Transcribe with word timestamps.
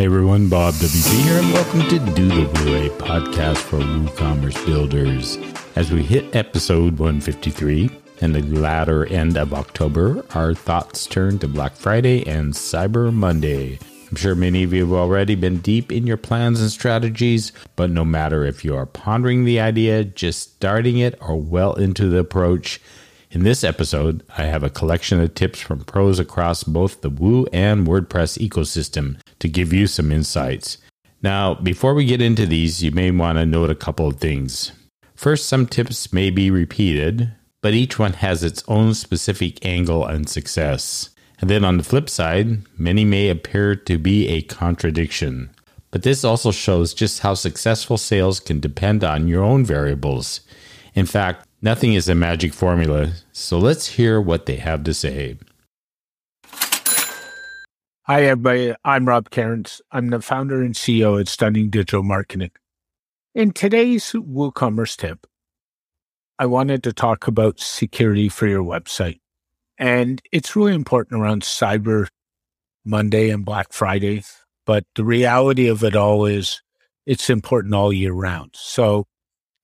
Hey 0.00 0.06
everyone, 0.06 0.48
Bob 0.48 0.72
WP 0.76 1.24
here, 1.24 1.38
and 1.38 1.52
welcome 1.52 1.82
to 1.82 1.98
Do 2.14 2.26
the 2.26 2.64
Woo, 2.64 2.86
a 2.86 2.88
podcast 2.88 3.58
for 3.58 3.80
WooCommerce 3.80 4.64
builders. 4.64 5.36
As 5.76 5.92
we 5.92 6.02
hit 6.02 6.34
episode 6.34 6.98
153 6.98 7.90
and 8.22 8.34
the 8.34 8.40
latter 8.40 9.04
end 9.04 9.36
of 9.36 9.52
October, 9.52 10.24
our 10.30 10.54
thoughts 10.54 11.06
turn 11.06 11.38
to 11.40 11.48
Black 11.48 11.76
Friday 11.76 12.26
and 12.26 12.54
Cyber 12.54 13.12
Monday. 13.12 13.78
I'm 14.08 14.16
sure 14.16 14.34
many 14.34 14.62
of 14.62 14.72
you 14.72 14.86
have 14.86 14.98
already 14.98 15.34
been 15.34 15.58
deep 15.58 15.92
in 15.92 16.06
your 16.06 16.16
plans 16.16 16.62
and 16.62 16.70
strategies, 16.70 17.52
but 17.76 17.90
no 17.90 18.02
matter 18.02 18.42
if 18.42 18.64
you 18.64 18.74
are 18.74 18.86
pondering 18.86 19.44
the 19.44 19.60
idea, 19.60 20.02
just 20.02 20.54
starting 20.54 20.96
it, 20.96 21.18
or 21.20 21.36
well 21.36 21.74
into 21.74 22.08
the 22.08 22.20
approach, 22.20 22.80
in 23.30 23.44
this 23.44 23.62
episode, 23.62 24.24
I 24.36 24.44
have 24.44 24.64
a 24.64 24.70
collection 24.70 25.20
of 25.20 25.34
tips 25.34 25.60
from 25.60 25.84
pros 25.84 26.18
across 26.18 26.64
both 26.64 27.00
the 27.00 27.10
Woo 27.10 27.46
and 27.52 27.86
WordPress 27.86 28.38
ecosystem 28.38 29.20
to 29.38 29.48
give 29.48 29.72
you 29.72 29.86
some 29.86 30.10
insights. 30.10 30.78
Now, 31.22 31.54
before 31.54 31.94
we 31.94 32.04
get 32.06 32.20
into 32.20 32.44
these, 32.44 32.82
you 32.82 32.90
may 32.90 33.10
want 33.12 33.38
to 33.38 33.46
note 33.46 33.70
a 33.70 33.76
couple 33.76 34.08
of 34.08 34.16
things. 34.16 34.72
First, 35.14 35.48
some 35.48 35.66
tips 35.66 36.12
may 36.12 36.30
be 36.30 36.50
repeated, 36.50 37.32
but 37.62 37.74
each 37.74 37.98
one 37.98 38.14
has 38.14 38.42
its 38.42 38.64
own 38.66 38.94
specific 38.94 39.64
angle 39.64 40.04
and 40.04 40.28
success. 40.28 41.10
And 41.40 41.48
then 41.48 41.64
on 41.64 41.76
the 41.76 41.84
flip 41.84 42.10
side, 42.10 42.62
many 42.76 43.04
may 43.04 43.28
appear 43.28 43.76
to 43.76 43.98
be 43.98 44.28
a 44.28 44.42
contradiction. 44.42 45.50
But 45.92 46.02
this 46.02 46.24
also 46.24 46.50
shows 46.50 46.94
just 46.94 47.20
how 47.20 47.34
successful 47.34 47.96
sales 47.96 48.40
can 48.40 48.60
depend 48.60 49.04
on 49.04 49.28
your 49.28 49.44
own 49.44 49.64
variables. 49.64 50.40
In 50.94 51.06
fact, 51.06 51.46
Nothing 51.62 51.92
is 51.92 52.08
a 52.08 52.14
magic 52.14 52.54
formula, 52.54 53.12
so 53.32 53.58
let's 53.58 53.86
hear 53.86 54.18
what 54.18 54.46
they 54.46 54.56
have 54.56 54.82
to 54.84 54.94
say. 54.94 55.36
Hi, 58.04 58.22
everybody. 58.22 58.74
I'm 58.82 59.06
Rob 59.06 59.28
Cairns. 59.28 59.82
I'm 59.92 60.08
the 60.08 60.22
founder 60.22 60.62
and 60.62 60.74
CEO 60.74 61.20
at 61.20 61.28
Stunning 61.28 61.68
Digital 61.68 62.02
Marketing. 62.02 62.52
In 63.34 63.52
today's 63.52 64.12
WooCommerce 64.12 64.96
tip, 64.96 65.26
I 66.38 66.46
wanted 66.46 66.82
to 66.84 66.94
talk 66.94 67.26
about 67.26 67.60
security 67.60 68.30
for 68.30 68.46
your 68.46 68.64
website. 68.64 69.20
And 69.76 70.22
it's 70.32 70.56
really 70.56 70.74
important 70.74 71.20
around 71.20 71.42
Cyber 71.42 72.06
Monday 72.86 73.28
and 73.28 73.44
Black 73.44 73.74
Friday. 73.74 74.22
But 74.64 74.86
the 74.94 75.04
reality 75.04 75.68
of 75.68 75.84
it 75.84 75.94
all 75.94 76.24
is 76.24 76.62
it's 77.04 77.28
important 77.28 77.74
all 77.74 77.92
year 77.92 78.14
round. 78.14 78.52
So 78.54 79.04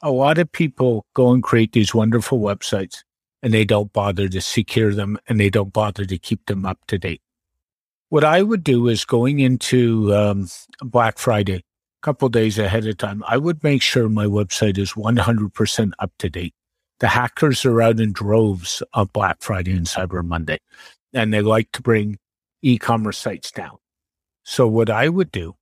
a 0.02 0.10
lot 0.10 0.38
of 0.38 0.50
people 0.52 1.06
go 1.14 1.32
and 1.32 1.42
create 1.42 1.72
these 1.72 1.94
wonderful 1.94 2.38
websites 2.38 3.02
and 3.42 3.52
they 3.52 3.64
don't 3.64 3.92
bother 3.92 4.28
to 4.28 4.40
secure 4.40 4.92
them 4.92 5.18
and 5.28 5.40
they 5.40 5.50
don't 5.50 5.72
bother 5.72 6.04
to 6.04 6.18
keep 6.18 6.44
them 6.46 6.66
up 6.66 6.78
to 6.88 6.98
date. 6.98 7.20
What 8.08 8.24
I 8.24 8.42
would 8.42 8.62
do 8.62 8.88
is 8.88 9.04
going 9.04 9.40
into 9.40 10.14
um, 10.14 10.48
Black 10.80 11.18
Friday, 11.18 11.56
a 11.56 11.62
couple 12.02 12.28
days 12.28 12.58
ahead 12.58 12.86
of 12.86 12.98
time, 12.98 13.24
I 13.26 13.36
would 13.36 13.62
make 13.64 13.82
sure 13.82 14.08
my 14.08 14.26
website 14.26 14.78
is 14.78 14.92
100% 14.92 15.92
up 15.98 16.12
to 16.18 16.30
date. 16.30 16.54
The 17.00 17.08
hackers 17.08 17.64
are 17.64 17.82
out 17.82 18.00
in 18.00 18.12
droves 18.12 18.82
on 18.94 19.10
Black 19.12 19.38
Friday 19.40 19.72
and 19.72 19.86
Cyber 19.86 20.24
Monday, 20.24 20.58
and 21.12 21.32
they 21.32 21.42
like 21.42 21.72
to 21.72 21.82
bring 21.82 22.18
e 22.62 22.78
commerce 22.78 23.18
sites 23.18 23.50
down. 23.50 23.76
So, 24.44 24.66
what 24.66 24.88
I 24.88 25.08
would 25.10 25.30
do, 25.30 25.56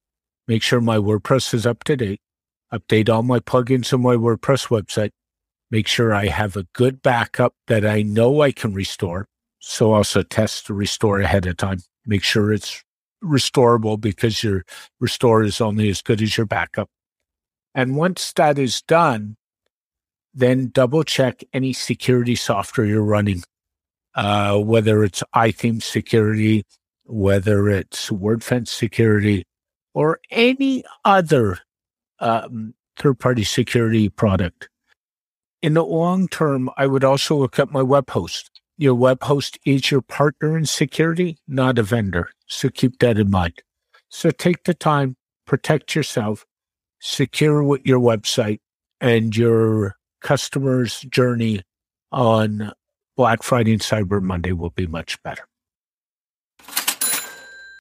make 0.46 0.62
sure 0.62 0.80
my 0.80 0.98
WordPress 0.98 1.54
is 1.54 1.66
up 1.66 1.82
to 1.84 1.96
date 1.96 2.20
update 2.74 3.08
all 3.08 3.22
my 3.22 3.40
plugins 3.40 3.92
on 3.92 4.02
my 4.02 4.16
WordPress 4.16 4.68
website, 4.68 5.10
make 5.70 5.86
sure 5.86 6.14
I 6.14 6.26
have 6.26 6.56
a 6.56 6.66
good 6.74 7.02
backup 7.02 7.54
that 7.68 7.86
I 7.86 8.02
know 8.02 8.40
I 8.42 8.52
can 8.52 8.74
restore. 8.74 9.26
So 9.60 9.92
also 9.92 10.22
test 10.22 10.66
to 10.66 10.74
restore 10.74 11.20
ahead 11.20 11.46
of 11.46 11.56
time. 11.56 11.78
Make 12.06 12.22
sure 12.22 12.52
it's 12.52 12.82
restorable 13.22 13.98
because 13.98 14.44
your 14.44 14.64
restore 15.00 15.42
is 15.42 15.60
only 15.60 15.88
as 15.88 16.02
good 16.02 16.20
as 16.20 16.36
your 16.36 16.46
backup. 16.46 16.90
And 17.74 17.96
once 17.96 18.32
that 18.34 18.58
is 18.58 18.82
done, 18.82 19.36
then 20.34 20.68
double 20.68 21.04
check 21.04 21.42
any 21.52 21.72
security 21.72 22.34
software 22.34 22.86
you're 22.86 23.02
running, 23.02 23.42
uh, 24.14 24.58
whether 24.58 25.02
it's 25.02 25.22
iTheme 25.34 25.82
security, 25.82 26.64
whether 27.04 27.68
it's 27.68 28.10
WordFence 28.10 28.68
security, 28.68 29.44
or 29.94 30.18
any 30.30 30.84
other 31.04 31.58
um, 32.20 32.74
third 32.96 33.18
party 33.18 33.44
security 33.44 34.08
product. 34.08 34.68
In 35.62 35.74
the 35.74 35.84
long 35.84 36.28
term, 36.28 36.70
I 36.76 36.86
would 36.86 37.04
also 37.04 37.36
look 37.36 37.58
at 37.58 37.72
my 37.72 37.82
web 37.82 38.10
host. 38.10 38.50
Your 38.76 38.94
web 38.94 39.22
host 39.22 39.58
is 39.64 39.90
your 39.90 40.02
partner 40.02 40.58
in 40.58 40.66
security, 40.66 41.38
not 41.46 41.78
a 41.78 41.82
vendor. 41.82 42.30
So 42.46 42.68
keep 42.68 42.98
that 42.98 43.18
in 43.18 43.30
mind. 43.30 43.62
So 44.08 44.30
take 44.30 44.64
the 44.64 44.74
time, 44.74 45.16
protect 45.46 45.94
yourself, 45.94 46.44
secure 47.00 47.78
your 47.84 48.00
website 48.00 48.60
and 49.00 49.36
your 49.36 49.96
customer's 50.20 51.00
journey 51.02 51.62
on 52.10 52.72
Black 53.16 53.42
Friday 53.42 53.72
and 53.72 53.80
Cyber 53.80 54.20
Monday 54.20 54.52
will 54.52 54.70
be 54.70 54.86
much 54.86 55.22
better. 55.22 55.44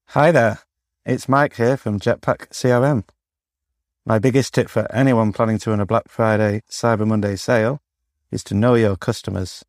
Hi 0.10 0.32
there. 0.32 0.60
It's 1.06 1.28
Mike 1.28 1.56
here 1.56 1.76
from 1.76 2.00
Jetpack 2.00 2.50
CRM. 2.50 3.04
My 4.06 4.20
biggest 4.20 4.54
tip 4.54 4.68
for 4.68 4.86
anyone 4.94 5.32
planning 5.32 5.58
to 5.60 5.70
run 5.70 5.80
a 5.80 5.86
Black 5.86 6.10
Friday, 6.10 6.62
Cyber 6.70 7.08
Monday 7.08 7.38
sale 7.38 7.82
is 8.32 8.44
to 8.44 8.54
know 8.54 8.76
your 8.76 8.98
customers. 8.98 9.64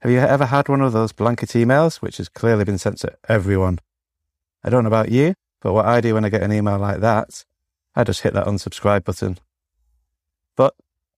Have 0.00 0.10
you 0.10 0.18
ever 0.18 0.44
had 0.44 0.68
one 0.68 0.82
of 0.82 0.92
those 0.92 1.12
blanket 1.12 1.48
emails 1.50 2.02
which 2.02 2.18
has 2.18 2.28
clearly 2.28 2.64
been 2.64 2.76
sent 2.76 2.98
to 2.98 3.16
everyone? 3.26 3.78
I 4.62 4.68
don't 4.68 4.84
know 4.84 4.88
about 4.88 5.10
you, 5.10 5.34
but 5.62 5.72
what 5.72 5.86
I 5.86 6.02
do 6.02 6.12
when 6.12 6.26
I 6.26 6.28
get 6.28 6.42
an 6.42 6.52
email 6.52 6.78
like 6.78 7.00
that, 7.00 7.46
I 7.96 8.04
just 8.04 8.20
hit 8.20 8.34
that 8.34 8.46
unsubscribe 8.46 9.04
button. 9.04 9.38
But 10.54 10.74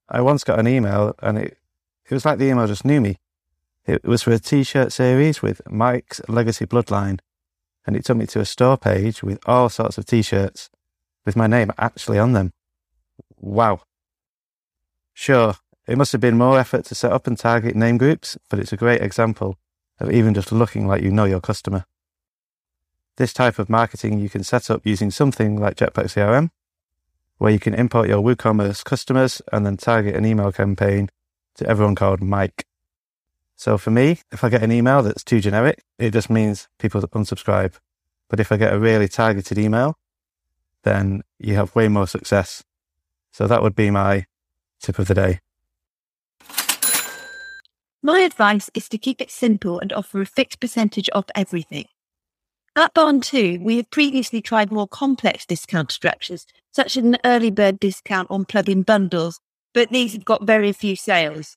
I 0.09 0.21
once 0.21 0.45
got 0.45 0.61
an 0.61 0.69
email 0.69 1.17
and 1.21 1.37
it, 1.37 1.59
it 2.09 2.15
was 2.15 2.25
like 2.25 2.39
the 2.39 2.49
email 2.49 2.69
just 2.69 2.85
knew 2.85 3.01
me. 3.01 3.19
It 3.87 4.05
was 4.05 4.23
for 4.23 4.31
a 4.31 4.39
t 4.39 4.63
shirt 4.63 4.93
series 4.93 5.43
with 5.43 5.61
Mike's 5.69 6.21
Legacy 6.29 6.65
Bloodline, 6.65 7.19
and 7.85 7.97
it 7.97 8.05
took 8.05 8.19
me 8.19 8.27
to 8.27 8.39
a 8.39 8.45
store 8.45 8.77
page 8.77 9.25
with 9.25 9.41
all 9.47 9.69
sorts 9.69 9.99
of 9.99 10.07
t 10.07 10.23
shirts 10.23 10.71
with 11.25 11.37
my 11.37 11.47
name 11.47 11.73
actually 11.79 12.19
on 12.19 12.33
them. 12.33 12.53
Wow. 13.39 13.83
Sure, 15.13 15.55
it 15.87 15.99
must 15.99 16.13
have 16.13 16.21
been 16.21 16.39
more 16.39 16.59
effort 16.59 16.85
to 16.87 16.95
set 16.95 17.13
up 17.13 17.27
and 17.27 17.39
target 17.39 17.75
name 17.75 17.99
groups, 17.99 18.39
but 18.49 18.59
it's 18.59 18.73
a 18.73 18.77
great 18.77 19.03
example 19.03 19.59
of 20.01 20.11
even 20.11 20.35
just 20.35 20.53
looking 20.53 20.87
like 20.87 21.03
you 21.03 21.11
know 21.11 21.25
your 21.25 21.41
customer. 21.41 21.85
This 23.17 23.33
type 23.33 23.59
of 23.59 23.69
marketing 23.69 24.19
you 24.19 24.31
can 24.31 24.43
set 24.43 24.71
up 24.71 24.87
using 24.87 25.11
something 25.11 25.61
like 25.61 25.77
Jetpack 25.77 26.07
CRM, 26.07 26.51
where 27.39 27.53
you 27.53 27.59
can 27.59 27.75
import 27.75 28.09
your 28.09 28.23
WooCommerce 28.23 28.85
customers 28.85 29.43
and 29.53 29.67
then 29.67 29.77
target 29.77 30.17
an 30.17 30.25
email 30.25 30.53
campaign 30.53 31.11
to 31.57 31.67
everyone 31.67 31.95
called 31.95 32.23
Mike. 32.23 32.67
So 33.57 33.77
for 33.79 33.91
me, 33.91 34.21
if 34.33 34.43
I 34.43 34.49
get 34.49 34.63
an 34.63 34.73
email 34.73 35.03
that's 35.03 35.23
too 35.23 35.41
generic, 35.41 35.85
it 35.99 36.13
just 36.13 36.31
means 36.31 36.69
people 36.79 37.01
unsubscribe. 37.03 37.75
But 38.29 38.41
if 38.41 38.51
I 38.51 38.57
get 38.57 38.73
a 38.73 38.79
really 38.79 39.09
targeted 39.09 39.59
email, 39.59 39.99
then 40.83 41.23
you 41.39 41.55
have 41.55 41.75
way 41.75 41.89
more 41.89 42.07
success. 42.07 42.65
So 43.33 43.47
that 43.47 43.63
would 43.63 43.75
be 43.75 43.91
my 43.91 44.27
tip 44.81 44.99
of 44.99 45.09
the 45.09 45.15
day. 45.15 45.41
My 48.03 48.21
advice 48.21 48.69
is 48.75 48.89
to 48.89 48.99
keep 48.99 49.21
it 49.21 49.31
simple 49.31 49.79
and 49.79 49.93
offer 49.93 50.21
a 50.21 50.27
fixed 50.27 50.61
percentage 50.61 51.09
off 51.15 51.27
everything. 51.35 51.87
At 52.75 52.95
Barn2, 52.95 53.61
we 53.61 53.77
have 53.77 53.91
previously 53.91 54.41
tried 54.41 54.73
more 54.73 54.89
complex 54.89 55.47
discount 55.47 55.93
structures, 55.93 56.47
such 56.73 56.97
as 56.97 57.05
an 57.05 57.19
early 57.25 57.51
bird 57.51 57.79
discount 57.79 58.31
on 58.31 58.45
plug 58.45 58.69
in 58.69 58.83
bundles, 58.83 59.41
but 59.73 59.91
these 59.91 60.15
have 60.15 60.25
got 60.25 60.47
very 60.47 60.73
few 60.73 60.97
sales. 60.97 61.57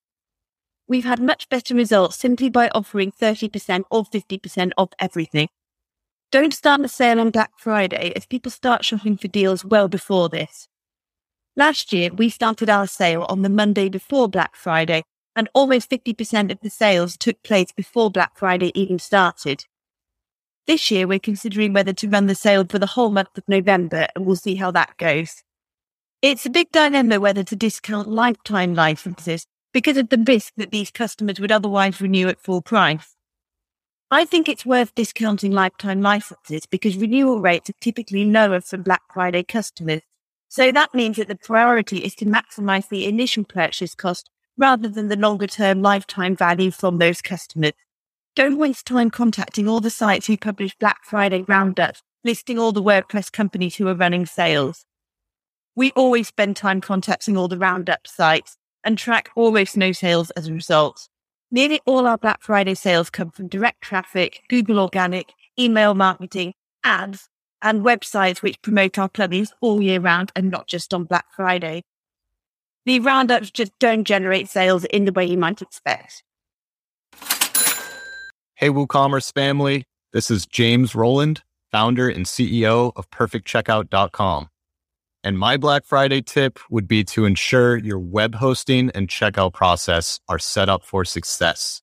We've 0.87 1.05
had 1.05 1.19
much 1.19 1.49
better 1.49 1.73
results 1.73 2.17
simply 2.17 2.49
by 2.49 2.69
offering 2.69 3.11
30% 3.11 3.85
or 3.89 4.03
50% 4.03 4.71
of 4.77 4.89
everything. 4.99 5.47
Don't 6.31 6.53
start 6.53 6.81
the 6.81 6.87
sale 6.87 7.19
on 7.19 7.29
Black 7.29 7.51
Friday 7.57 8.11
as 8.15 8.25
people 8.25 8.51
start 8.51 8.83
shopping 8.83 9.15
for 9.15 9.27
deals 9.27 9.63
well 9.63 9.87
before 9.87 10.27
this. 10.27 10.67
Last 11.55 11.93
year, 11.93 12.11
we 12.11 12.29
started 12.29 12.69
our 12.69 12.87
sale 12.87 13.25
on 13.29 13.41
the 13.41 13.49
Monday 13.49 13.87
before 13.87 14.27
Black 14.27 14.55
Friday, 14.55 15.03
and 15.35 15.47
almost 15.53 15.89
50% 15.89 16.51
of 16.51 16.59
the 16.61 16.69
sales 16.69 17.15
took 17.15 17.41
place 17.43 17.71
before 17.71 18.11
Black 18.11 18.37
Friday 18.37 18.71
even 18.77 18.99
started. 18.99 19.65
This 20.67 20.89
year, 20.89 21.07
we're 21.07 21.19
considering 21.19 21.73
whether 21.73 21.93
to 21.93 22.09
run 22.09 22.25
the 22.25 22.35
sale 22.35 22.65
for 22.67 22.79
the 22.79 22.87
whole 22.87 23.11
month 23.11 23.37
of 23.37 23.47
November, 23.47 24.07
and 24.15 24.25
we'll 24.25 24.35
see 24.35 24.55
how 24.55 24.71
that 24.71 24.97
goes. 24.97 25.43
It's 26.21 26.45
a 26.45 26.49
big 26.49 26.71
dilemma 26.71 27.19
whether 27.19 27.43
to 27.43 27.55
discount 27.55 28.09
lifetime 28.09 28.73
licenses 28.73 29.45
because 29.71 29.95
of 29.95 30.09
the 30.09 30.23
risk 30.27 30.53
that 30.57 30.71
these 30.71 30.89
customers 30.89 31.39
would 31.39 31.51
otherwise 31.51 32.01
renew 32.01 32.27
at 32.27 32.41
full 32.41 32.61
price. 32.61 33.14
I 34.11 34.23
think 34.23 34.47
it's 34.47 34.65
worth 34.65 34.93
discounting 34.93 35.51
lifetime 35.51 36.01
licenses 36.01 36.65
because 36.67 36.95
renewal 36.95 37.41
rates 37.41 37.69
are 37.69 37.75
typically 37.81 38.25
lower 38.25 38.61
for 38.61 38.77
Black 38.77 39.01
Friday 39.11 39.43
customers. 39.43 40.01
So 40.47 40.71
that 40.71 40.93
means 40.93 41.17
that 41.17 41.27
the 41.27 41.35
priority 41.35 41.97
is 41.97 42.13
to 42.15 42.25
maximize 42.25 42.87
the 42.87 43.05
initial 43.05 43.43
purchase 43.43 43.95
cost 43.95 44.29
rather 44.57 44.87
than 44.87 45.07
the 45.07 45.15
longer 45.15 45.47
term 45.47 45.81
lifetime 45.81 46.35
value 46.35 46.69
from 46.71 46.97
those 46.97 47.21
customers. 47.21 47.73
Don't 48.35 48.57
waste 48.57 48.85
time 48.85 49.09
contacting 49.09 49.67
all 49.67 49.79
the 49.79 49.89
sites 49.89 50.27
who 50.27 50.37
publish 50.37 50.75
Black 50.77 51.03
Friday 51.03 51.43
roundups 51.47 52.03
listing 52.23 52.59
all 52.59 52.71
the 52.71 52.83
WordPress 52.83 53.31
companies 53.31 53.75
who 53.75 53.87
are 53.87 53.95
running 53.95 54.25
sales. 54.25 54.85
We 55.75 55.91
always 55.91 56.27
spend 56.27 56.55
time 56.55 56.81
contacting 56.81 57.37
all 57.37 57.47
the 57.47 57.57
roundup 57.57 58.07
sites 58.07 58.57
and 58.83 58.97
track 58.97 59.29
almost 59.35 59.77
no 59.77 59.91
sales 59.91 60.31
as 60.31 60.47
a 60.47 60.53
result. 60.53 61.07
Nearly 61.51 61.79
all 61.85 62.07
our 62.07 62.17
Black 62.17 62.41
Friday 62.41 62.73
sales 62.73 63.09
come 63.09 63.29
from 63.29 63.47
direct 63.47 63.81
traffic, 63.81 64.41
Google 64.49 64.79
organic, 64.79 65.33
email 65.59 65.93
marketing, 65.93 66.53
ads, 66.83 67.29
and 67.61 67.81
websites 67.83 68.41
which 68.41 68.61
promote 68.61 68.97
our 68.97 69.09
plugins 69.09 69.51
all 69.61 69.81
year 69.81 69.99
round 69.99 70.31
and 70.35 70.49
not 70.49 70.67
just 70.67 70.93
on 70.93 71.05
Black 71.05 71.25
Friday. 71.35 71.83
The 72.85 72.99
roundups 72.99 73.51
just 73.51 73.71
don't 73.79 74.03
generate 74.03 74.49
sales 74.49 74.85
in 74.85 75.05
the 75.05 75.11
way 75.11 75.25
you 75.25 75.37
might 75.37 75.61
expect. 75.61 76.23
Hey, 78.55 78.69
WooCommerce 78.69 79.33
family. 79.33 79.85
This 80.13 80.31
is 80.31 80.45
James 80.45 80.95
Rowland, 80.95 81.43
founder 81.71 82.07
and 82.07 82.25
CEO 82.25 82.91
of 82.95 83.09
PerfectCheckout.com. 83.09 84.49
And 85.25 85.39
my 85.39 85.57
Black 85.57 85.85
Friday 85.85 86.21
tip 86.21 86.59
would 86.69 86.87
be 86.87 87.03
to 87.05 87.25
ensure 87.25 87.77
your 87.77 87.97
web 87.97 88.35
hosting 88.35 88.91
and 88.91 89.07
checkout 89.07 89.53
process 89.53 90.19
are 90.29 90.37
set 90.37 90.69
up 90.69 90.85
for 90.85 91.03
success. 91.03 91.81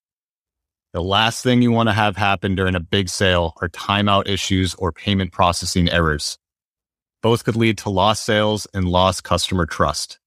The 0.93 1.03
last 1.03 1.43
thing 1.43 1.61
you 1.61 1.69
want 1.69 1.89
to 1.89 1.93
have 1.93 2.15
happen 2.15 2.55
during 2.55 2.73
a 2.73 2.79
big 2.79 3.09
sale 3.09 3.53
are 3.61 3.67
timeout 3.67 4.29
issues 4.29 4.75
or 4.75 4.93
payment 4.93 5.33
processing 5.33 5.89
errors. 5.89 6.37
Both 7.21 7.43
could 7.43 7.57
lead 7.57 7.79
to 7.79 7.89
lost 7.89 8.25
sales 8.25 8.65
and 8.73 8.87
lost 8.87 9.25
customer 9.25 9.65
trust. 9.65 10.19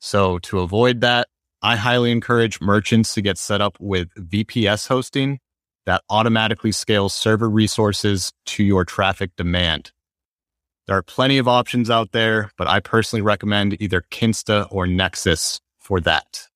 So 0.00 0.40
to 0.40 0.58
avoid 0.58 1.00
that, 1.02 1.28
I 1.62 1.76
highly 1.76 2.10
encourage 2.10 2.60
merchants 2.60 3.14
to 3.14 3.22
get 3.22 3.38
set 3.38 3.60
up 3.60 3.76
with 3.78 4.08
VPS 4.16 4.88
hosting 4.88 5.38
that 5.86 6.02
automatically 6.10 6.72
scales 6.72 7.14
server 7.14 7.48
resources 7.48 8.32
to 8.46 8.64
your 8.64 8.84
traffic 8.84 9.30
demand. 9.36 9.92
There 10.86 10.96
are 10.96 11.02
plenty 11.02 11.38
of 11.38 11.46
options 11.46 11.90
out 11.90 12.12
there, 12.12 12.50
but 12.58 12.66
I 12.66 12.80
personally 12.80 13.22
recommend 13.22 13.80
either 13.80 14.02
Kinsta 14.10 14.66
or 14.70 14.86
Nexcess 14.86 15.60
for 15.78 16.00
that. 16.00 16.48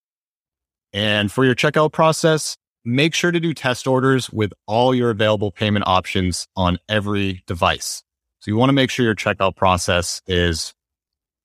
And 0.92 1.30
for 1.30 1.44
your 1.44 1.54
checkout 1.54 1.92
process, 1.92 2.56
make 2.84 3.14
sure 3.14 3.30
to 3.30 3.38
do 3.38 3.52
test 3.52 3.86
orders 3.86 4.30
with 4.30 4.52
all 4.66 4.94
your 4.94 5.10
available 5.10 5.50
payment 5.50 5.86
options 5.86 6.46
on 6.56 6.78
every 6.88 7.42
device. 7.46 8.02
So 8.40 8.50
you 8.50 8.56
want 8.56 8.70
to 8.70 8.74
make 8.74 8.90
sure 8.90 9.04
your 9.04 9.14
checkout 9.14 9.56
process 9.56 10.22
is 10.26 10.74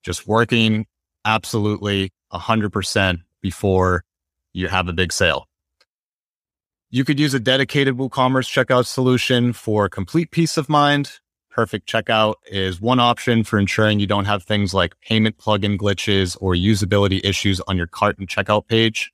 just 0.04 0.28
working 0.28 0.86
absolutely 1.26 2.12
100% 2.34 3.22
before 3.42 4.04
you 4.54 4.68
have 4.68 4.88
a 4.88 4.94
big 4.94 5.14
sale. 5.14 5.48
You 6.90 7.06
could 7.06 7.20
use 7.20 7.34
a 7.34 7.40
dedicated 7.40 7.96
WooCommerce 7.98 8.50
checkout 8.50 8.86
solution 8.86 9.54
for 9.54 9.88
complete 9.88 10.32
peace 10.32 10.58
of 10.58 10.68
mind. 10.68 11.20
Perfect 11.52 11.88
Checkout 11.88 12.36
is 12.50 12.80
one 12.80 13.02
option 13.02 13.44
for 13.44 13.60
ensuring 13.60 14.00
you 14.00 14.08
don't 14.08 14.26
have 14.26 14.44
things 14.44 14.74
like 14.74 15.00
payment 15.02 15.38
plugin 15.38 15.78
glitches 15.78 16.38
or 16.40 16.54
usability 16.54 17.20
issues 17.26 17.60
on 17.68 17.76
your 17.76 17.88
cart 17.88 18.18
and 18.18 18.28
checkout 18.28 18.68
page. 18.68 19.12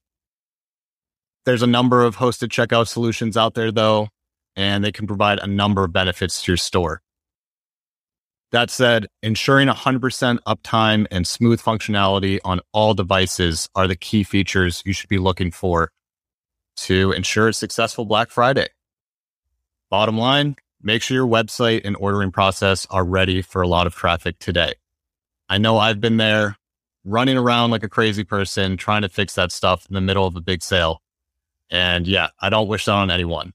There's 1.45 1.63
a 1.63 1.67
number 1.67 2.03
of 2.03 2.17
hosted 2.17 2.49
checkout 2.49 2.87
solutions 2.87 3.37
out 3.37 3.55
there 3.55 3.71
though, 3.71 4.09
and 4.55 4.83
they 4.83 4.91
can 4.91 5.07
provide 5.07 5.39
a 5.39 5.47
number 5.47 5.83
of 5.83 5.91
benefits 5.91 6.43
to 6.43 6.51
your 6.51 6.57
store. 6.57 7.01
That 8.51 8.69
said, 8.69 9.07
ensuring 9.23 9.67
100% 9.67 10.39
uptime 10.47 11.07
and 11.09 11.27
smooth 11.27 11.61
functionality 11.61 12.39
on 12.45 12.61
all 12.71 12.93
devices 12.93 13.67
are 13.75 13.87
the 13.87 13.95
key 13.95 14.23
features 14.23 14.83
you 14.85 14.93
should 14.93 15.09
be 15.09 15.17
looking 15.17 15.51
for 15.51 15.91
to 16.77 17.11
ensure 17.13 17.49
a 17.49 17.53
successful 17.53 18.05
Black 18.05 18.29
Friday. 18.29 18.67
Bottom 19.89 20.17
line, 20.17 20.55
make 20.81 21.01
sure 21.01 21.15
your 21.15 21.27
website 21.27 21.81
and 21.83 21.95
ordering 21.97 22.31
process 22.31 22.85
are 22.89 23.03
ready 23.03 23.41
for 23.41 23.61
a 23.61 23.67
lot 23.67 23.87
of 23.87 23.95
traffic 23.95 24.39
today. 24.39 24.73
I 25.49 25.57
know 25.57 25.77
I've 25.77 26.01
been 26.01 26.17
there 26.17 26.57
running 27.05 27.37
around 27.37 27.71
like 27.71 27.83
a 27.83 27.89
crazy 27.89 28.23
person 28.23 28.77
trying 28.77 29.01
to 29.01 29.09
fix 29.09 29.35
that 29.35 29.51
stuff 29.51 29.85
in 29.89 29.95
the 29.95 30.01
middle 30.01 30.27
of 30.27 30.35
a 30.35 30.41
big 30.41 30.61
sale. 30.61 31.01
And 31.69 32.07
yeah, 32.07 32.29
I 32.39 32.49
don't 32.49 32.67
wish 32.67 32.85
that 32.85 32.91
on 32.91 33.11
anyone. 33.11 33.53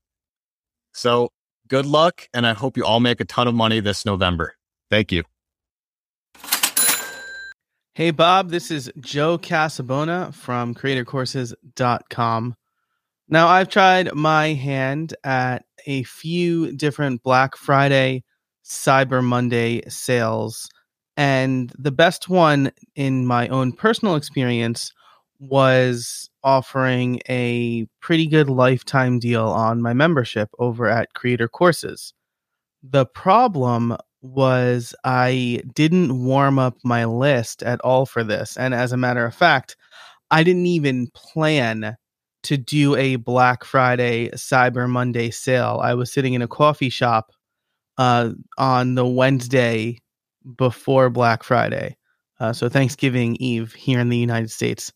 So 0.92 1.30
good 1.68 1.86
luck. 1.86 2.28
And 2.32 2.46
I 2.46 2.54
hope 2.54 2.76
you 2.76 2.84
all 2.84 3.00
make 3.00 3.20
a 3.20 3.24
ton 3.24 3.48
of 3.48 3.54
money 3.54 3.80
this 3.80 4.04
November. 4.04 4.54
Thank 4.90 5.12
you. 5.12 5.24
Hey, 7.94 8.10
Bob, 8.10 8.48
this 8.48 8.70
is 8.70 8.90
Joe 9.00 9.36
Casabona 9.36 10.32
from 10.32 10.74
creatorcourses.com. 10.74 12.54
Now, 13.28 13.48
I've 13.48 13.68
tried 13.68 14.14
my 14.14 14.48
hand 14.48 15.14
at 15.24 15.64
a 15.86 16.02
few 16.04 16.72
different 16.76 17.22
Black 17.22 17.56
Friday, 17.56 18.24
Cyber 18.64 19.24
Monday 19.24 19.82
sales, 19.88 20.68
and 21.16 21.72
the 21.78 21.92
best 21.92 22.28
one 22.28 22.72
in 22.94 23.26
my 23.26 23.48
own 23.48 23.72
personal 23.72 24.16
experience 24.16 24.92
was 25.38 26.30
offering 26.44 27.20
a 27.28 27.86
pretty 28.00 28.26
good 28.26 28.48
lifetime 28.48 29.18
deal 29.18 29.46
on 29.48 29.82
my 29.82 29.92
membership 29.92 30.48
over 30.58 30.88
at 30.88 31.14
Creator 31.14 31.48
Courses. 31.48 32.14
The 32.82 33.06
problem 33.06 33.96
was 34.22 34.94
I 35.04 35.62
didn't 35.74 36.24
warm 36.24 36.58
up 36.58 36.76
my 36.84 37.04
list 37.04 37.62
at 37.62 37.80
all 37.80 38.06
for 38.06 38.22
this. 38.22 38.56
And 38.56 38.72
as 38.72 38.92
a 38.92 38.96
matter 38.96 39.24
of 39.26 39.34
fact, 39.34 39.76
I 40.30 40.44
didn't 40.44 40.66
even 40.66 41.08
plan 41.08 41.96
to 42.44 42.56
do 42.56 42.96
a 42.96 43.16
Black 43.16 43.64
Friday, 43.64 44.30
Cyber 44.30 44.88
Monday 44.88 45.30
sale. 45.30 45.80
I 45.82 45.94
was 45.94 46.12
sitting 46.12 46.34
in 46.34 46.42
a 46.42 46.48
coffee 46.48 46.88
shop 46.88 47.32
uh, 47.98 48.30
on 48.58 48.94
the 48.94 49.06
Wednesday 49.06 49.98
before 50.56 51.10
Black 51.10 51.42
Friday. 51.42 51.96
Uh, 52.40 52.52
so 52.52 52.68
Thanksgiving 52.68 53.36
Eve 53.36 53.72
here 53.72 54.00
in 54.00 54.08
the 54.08 54.16
United 54.16 54.50
States. 54.50 54.92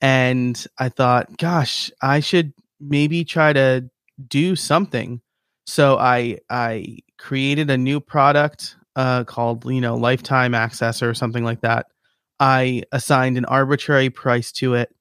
And 0.00 0.64
I 0.78 0.88
thought, 0.88 1.36
gosh, 1.36 1.90
I 2.00 2.20
should 2.20 2.52
maybe 2.80 3.24
try 3.24 3.52
to 3.52 3.90
do 4.26 4.56
something. 4.56 5.20
So 5.66 5.98
I 5.98 6.38
I 6.48 6.98
created 7.18 7.68
a 7.70 7.76
new 7.76 8.00
product 8.00 8.76
uh, 8.96 9.24
called 9.24 9.70
you 9.70 9.80
know 9.80 9.96
lifetime 9.96 10.54
access 10.54 11.02
or 11.02 11.14
something 11.14 11.44
like 11.44 11.60
that. 11.60 11.86
I 12.40 12.84
assigned 12.92 13.36
an 13.36 13.44
arbitrary 13.44 14.10
price 14.10 14.52
to 14.52 14.74
it 14.74 14.94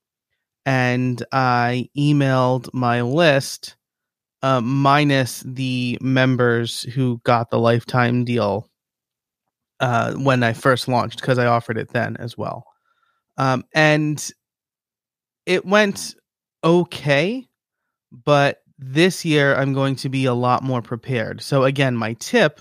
and 0.67 1.23
I 1.31 1.87
emailed 1.97 2.71
my 2.73 3.01
list 3.01 3.77
uh, 4.43 4.59
minus 4.59 5.41
the 5.47 5.97
members 6.01 6.83
who 6.83 7.21
got 7.23 7.49
the 7.49 7.57
lifetime 7.57 8.25
deal 8.25 8.69
uh, 9.79 10.13
when 10.15 10.43
I 10.43 10.51
first 10.51 10.89
launched 10.89 11.21
because 11.21 11.37
I 11.37 11.45
offered 11.45 11.77
it 11.77 11.93
then 11.93 12.17
as 12.17 12.37
well. 12.37 12.65
Um, 13.37 13.63
and 13.73 14.29
it 15.45 15.65
went 15.65 16.15
okay, 16.65 17.47
but 18.11 18.57
this 18.77 19.23
year 19.23 19.55
I'm 19.55 19.73
going 19.73 19.95
to 19.97 20.09
be 20.09 20.25
a 20.25 20.33
lot 20.33 20.63
more 20.63 20.81
prepared. 20.81 21.41
So, 21.41 21.63
again, 21.63 21.95
my 21.95 22.13
tip 22.19 22.59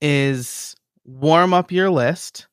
is 0.00 0.76
warm 1.04 1.52
up 1.52 1.72
your 1.72 1.90
list 1.90 2.46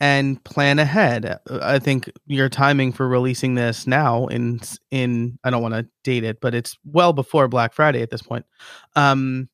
and 0.00 0.42
plan 0.44 0.78
ahead. 0.78 1.38
I 1.50 1.78
think 1.78 2.10
your 2.26 2.48
timing 2.48 2.92
for 2.92 3.08
releasing 3.08 3.54
this 3.54 3.86
now 3.86 4.26
in 4.26 4.60
in 4.90 5.38
I 5.44 5.50
don't 5.50 5.62
want 5.62 5.74
to 5.74 5.86
date 6.02 6.24
it, 6.24 6.40
but 6.40 6.54
it's 6.54 6.76
well 6.84 7.12
before 7.12 7.48
Black 7.48 7.72
Friday 7.72 8.02
at 8.02 8.10
this 8.10 8.22
point. 8.22 8.46
Um 8.96 9.48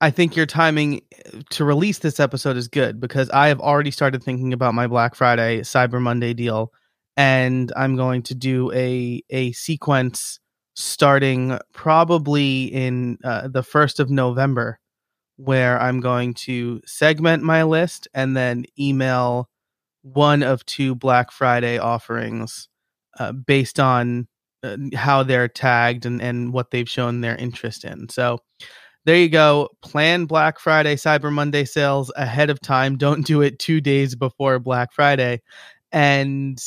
I 0.00 0.10
think 0.10 0.36
your 0.36 0.46
timing 0.46 1.00
uh, 1.34 1.40
to 1.50 1.64
release 1.64 2.00
this 2.00 2.20
episode 2.20 2.56
is 2.56 2.68
good 2.68 3.00
because 3.00 3.30
I 3.30 3.48
have 3.48 3.60
already 3.60 3.90
started 3.90 4.22
thinking 4.22 4.52
about 4.52 4.74
my 4.74 4.86
Black 4.86 5.14
Friday 5.14 5.60
Cyber 5.60 6.00
Monday 6.00 6.34
deal 6.34 6.72
and 7.16 7.72
I'm 7.76 7.96
going 7.96 8.22
to 8.24 8.34
do 8.34 8.72
a 8.72 9.22
a 9.30 9.52
sequence 9.52 10.38
starting 10.74 11.58
probably 11.72 12.64
in 12.64 13.18
uh, 13.24 13.48
the 13.48 13.62
1st 13.62 13.98
of 13.98 14.10
November 14.10 14.78
where 15.36 15.80
I'm 15.80 16.00
going 16.00 16.34
to 16.34 16.80
segment 16.86 17.42
my 17.42 17.62
list 17.62 18.08
and 18.14 18.36
then 18.36 18.64
email 18.78 19.48
one 20.02 20.42
of 20.42 20.64
two 20.66 20.94
Black 20.94 21.30
Friday 21.30 21.78
offerings 21.78 22.68
uh, 23.18 23.32
based 23.32 23.80
on 23.80 24.28
uh, 24.62 24.76
how 24.94 25.22
they're 25.22 25.48
tagged 25.48 26.06
and, 26.06 26.22
and 26.22 26.52
what 26.52 26.70
they've 26.70 26.88
shown 26.88 27.20
their 27.20 27.36
interest 27.36 27.84
in. 27.84 28.08
So 28.08 28.38
there 29.04 29.16
you 29.16 29.28
go. 29.28 29.68
Plan 29.82 30.26
Black 30.26 30.58
Friday, 30.58 30.96
Cyber 30.96 31.32
Monday 31.32 31.64
sales 31.64 32.10
ahead 32.16 32.50
of 32.50 32.60
time. 32.60 32.96
Don't 32.98 33.26
do 33.26 33.42
it 33.42 33.58
two 33.58 33.80
days 33.80 34.14
before 34.14 34.58
Black 34.58 34.92
Friday. 34.92 35.42
And 35.92 36.58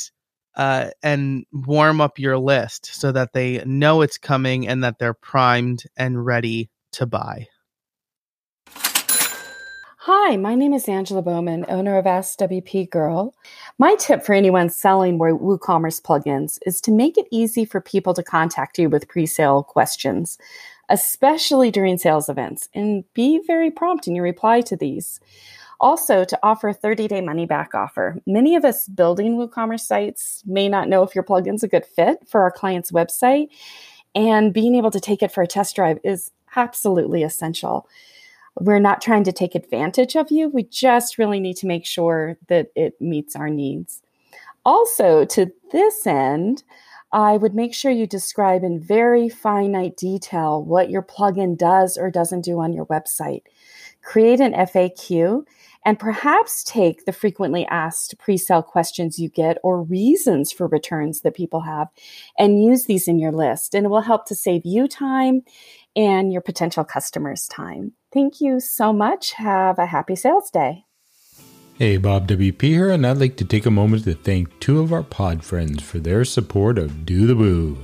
uh, 0.55 0.89
and 1.03 1.45
warm 1.53 2.01
up 2.01 2.19
your 2.19 2.37
list 2.37 2.87
so 2.87 3.13
that 3.13 3.31
they 3.33 3.63
know 3.65 4.01
it's 4.01 4.17
coming 4.17 4.67
and 4.67 4.83
that 4.83 4.99
they're 4.99 5.13
primed 5.13 5.83
and 5.95 6.25
ready 6.25 6.69
to 6.91 7.05
buy. 7.05 7.47
Hi, 10.11 10.37
my 10.37 10.55
name 10.55 10.73
is 10.73 10.89
Angela 10.89 11.21
Bowman, 11.21 11.65
owner 11.69 11.95
of 11.95 12.05
SWP 12.05 12.89
Girl. 12.89 13.35
My 13.77 13.93
tip 13.93 14.25
for 14.25 14.33
anyone 14.33 14.71
selling 14.71 15.19
WooCommerce 15.19 16.01
plugins 16.01 16.57
is 16.65 16.81
to 16.81 16.91
make 16.91 17.15
it 17.15 17.27
easy 17.29 17.63
for 17.63 17.79
people 17.79 18.15
to 18.15 18.23
contact 18.23 18.79
you 18.79 18.89
with 18.89 19.07
pre-sale 19.07 19.61
questions. 19.61 20.39
especially 20.89 21.69
during 21.69 21.99
sales 21.99 22.27
events, 22.27 22.69
and 22.73 23.03
be 23.13 23.39
very 23.45 23.69
prompt 23.69 24.07
in 24.07 24.15
your 24.15 24.23
reply 24.23 24.61
to 24.61 24.75
these. 24.75 25.19
Also, 25.79 26.25
to 26.25 26.39
offer 26.41 26.69
a 26.69 26.73
30 26.73 27.07
day 27.07 27.21
money 27.21 27.45
back 27.45 27.75
offer. 27.75 28.19
Many 28.25 28.55
of 28.55 28.65
us 28.65 28.87
building 28.87 29.37
WooCommerce 29.37 29.81
sites 29.81 30.41
may 30.47 30.67
not 30.67 30.89
know 30.89 31.03
if 31.03 31.13
your 31.13 31.23
plugin's 31.23 31.61
a 31.61 31.67
good 31.67 31.85
fit 31.85 32.27
for 32.27 32.41
our 32.41 32.49
client's 32.49 32.91
website, 32.91 33.49
and 34.15 34.55
being 34.55 34.73
able 34.73 34.89
to 34.89 34.99
take 34.99 35.21
it 35.21 35.31
for 35.31 35.43
a 35.43 35.47
test 35.47 35.75
drive 35.75 35.99
is 36.03 36.31
absolutely 36.55 37.21
essential. 37.21 37.87
We're 38.59 38.79
not 38.79 39.01
trying 39.01 39.23
to 39.25 39.31
take 39.31 39.55
advantage 39.55 40.15
of 40.15 40.31
you. 40.31 40.49
We 40.49 40.63
just 40.63 41.17
really 41.17 41.39
need 41.39 41.57
to 41.57 41.67
make 41.67 41.85
sure 41.85 42.37
that 42.47 42.67
it 42.75 42.99
meets 42.99 43.35
our 43.35 43.49
needs. 43.49 44.01
Also, 44.65 45.25
to 45.25 45.51
this 45.71 46.05
end, 46.05 46.63
I 47.11 47.37
would 47.37 47.55
make 47.55 47.73
sure 47.73 47.91
you 47.91 48.05
describe 48.05 48.63
in 48.63 48.79
very 48.79 49.29
finite 49.29 49.97
detail 49.97 50.63
what 50.63 50.89
your 50.89 51.01
plugin 51.01 51.57
does 51.57 51.97
or 51.97 52.11
doesn't 52.11 52.41
do 52.41 52.59
on 52.59 52.73
your 52.73 52.85
website. 52.85 53.43
Create 54.03 54.39
an 54.39 54.53
FAQ 54.53 55.43
and 55.85 55.97
perhaps 55.97 56.63
take 56.63 57.05
the 57.05 57.13
frequently 57.13 57.65
asked 57.67 58.17
pre 58.19 58.37
sale 58.37 58.61
questions 58.61 59.17
you 59.17 59.29
get 59.29 59.57
or 59.63 59.81
reasons 59.81 60.51
for 60.51 60.67
returns 60.67 61.21
that 61.21 61.35
people 61.35 61.61
have 61.61 61.87
and 62.37 62.63
use 62.63 62.85
these 62.85 63.07
in 63.07 63.17
your 63.17 63.31
list. 63.31 63.73
And 63.73 63.85
it 63.85 63.89
will 63.89 64.01
help 64.01 64.25
to 64.27 64.35
save 64.35 64.65
you 64.65 64.87
time 64.87 65.41
and 65.95 66.31
your 66.31 66.41
potential 66.41 66.83
customers 66.83 67.47
time. 67.47 67.93
Thank 68.13 68.41
you 68.41 68.59
so 68.59 68.91
much. 68.93 69.33
Have 69.33 69.79
a 69.79 69.85
happy 69.85 70.15
sales 70.15 70.49
day. 70.49 70.85
Hey, 71.77 71.97
Bob 71.97 72.27
WP 72.27 72.61
here, 72.61 72.89
and 72.89 73.07
I'd 73.07 73.19
like 73.19 73.37
to 73.37 73.45
take 73.45 73.65
a 73.65 73.71
moment 73.71 74.03
to 74.03 74.13
thank 74.13 74.59
two 74.59 74.79
of 74.79 74.91
our 74.91 75.03
pod 75.03 75.43
friends 75.43 75.81
for 75.81 75.99
their 75.99 76.25
support 76.25 76.77
of 76.77 77.05
Do 77.05 77.25
the 77.25 77.35
Woo. 77.35 77.77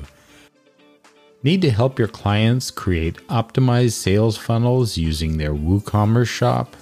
Need 1.44 1.62
to 1.62 1.70
help 1.70 1.98
your 1.98 2.08
clients 2.10 2.72
create 2.72 3.16
optimized 3.28 3.94
sales 3.94 4.36
funnels 4.36 4.98
using 4.98 5.38
their 5.38 5.54
WooCommerce 5.54 6.28
shop? 6.28 6.76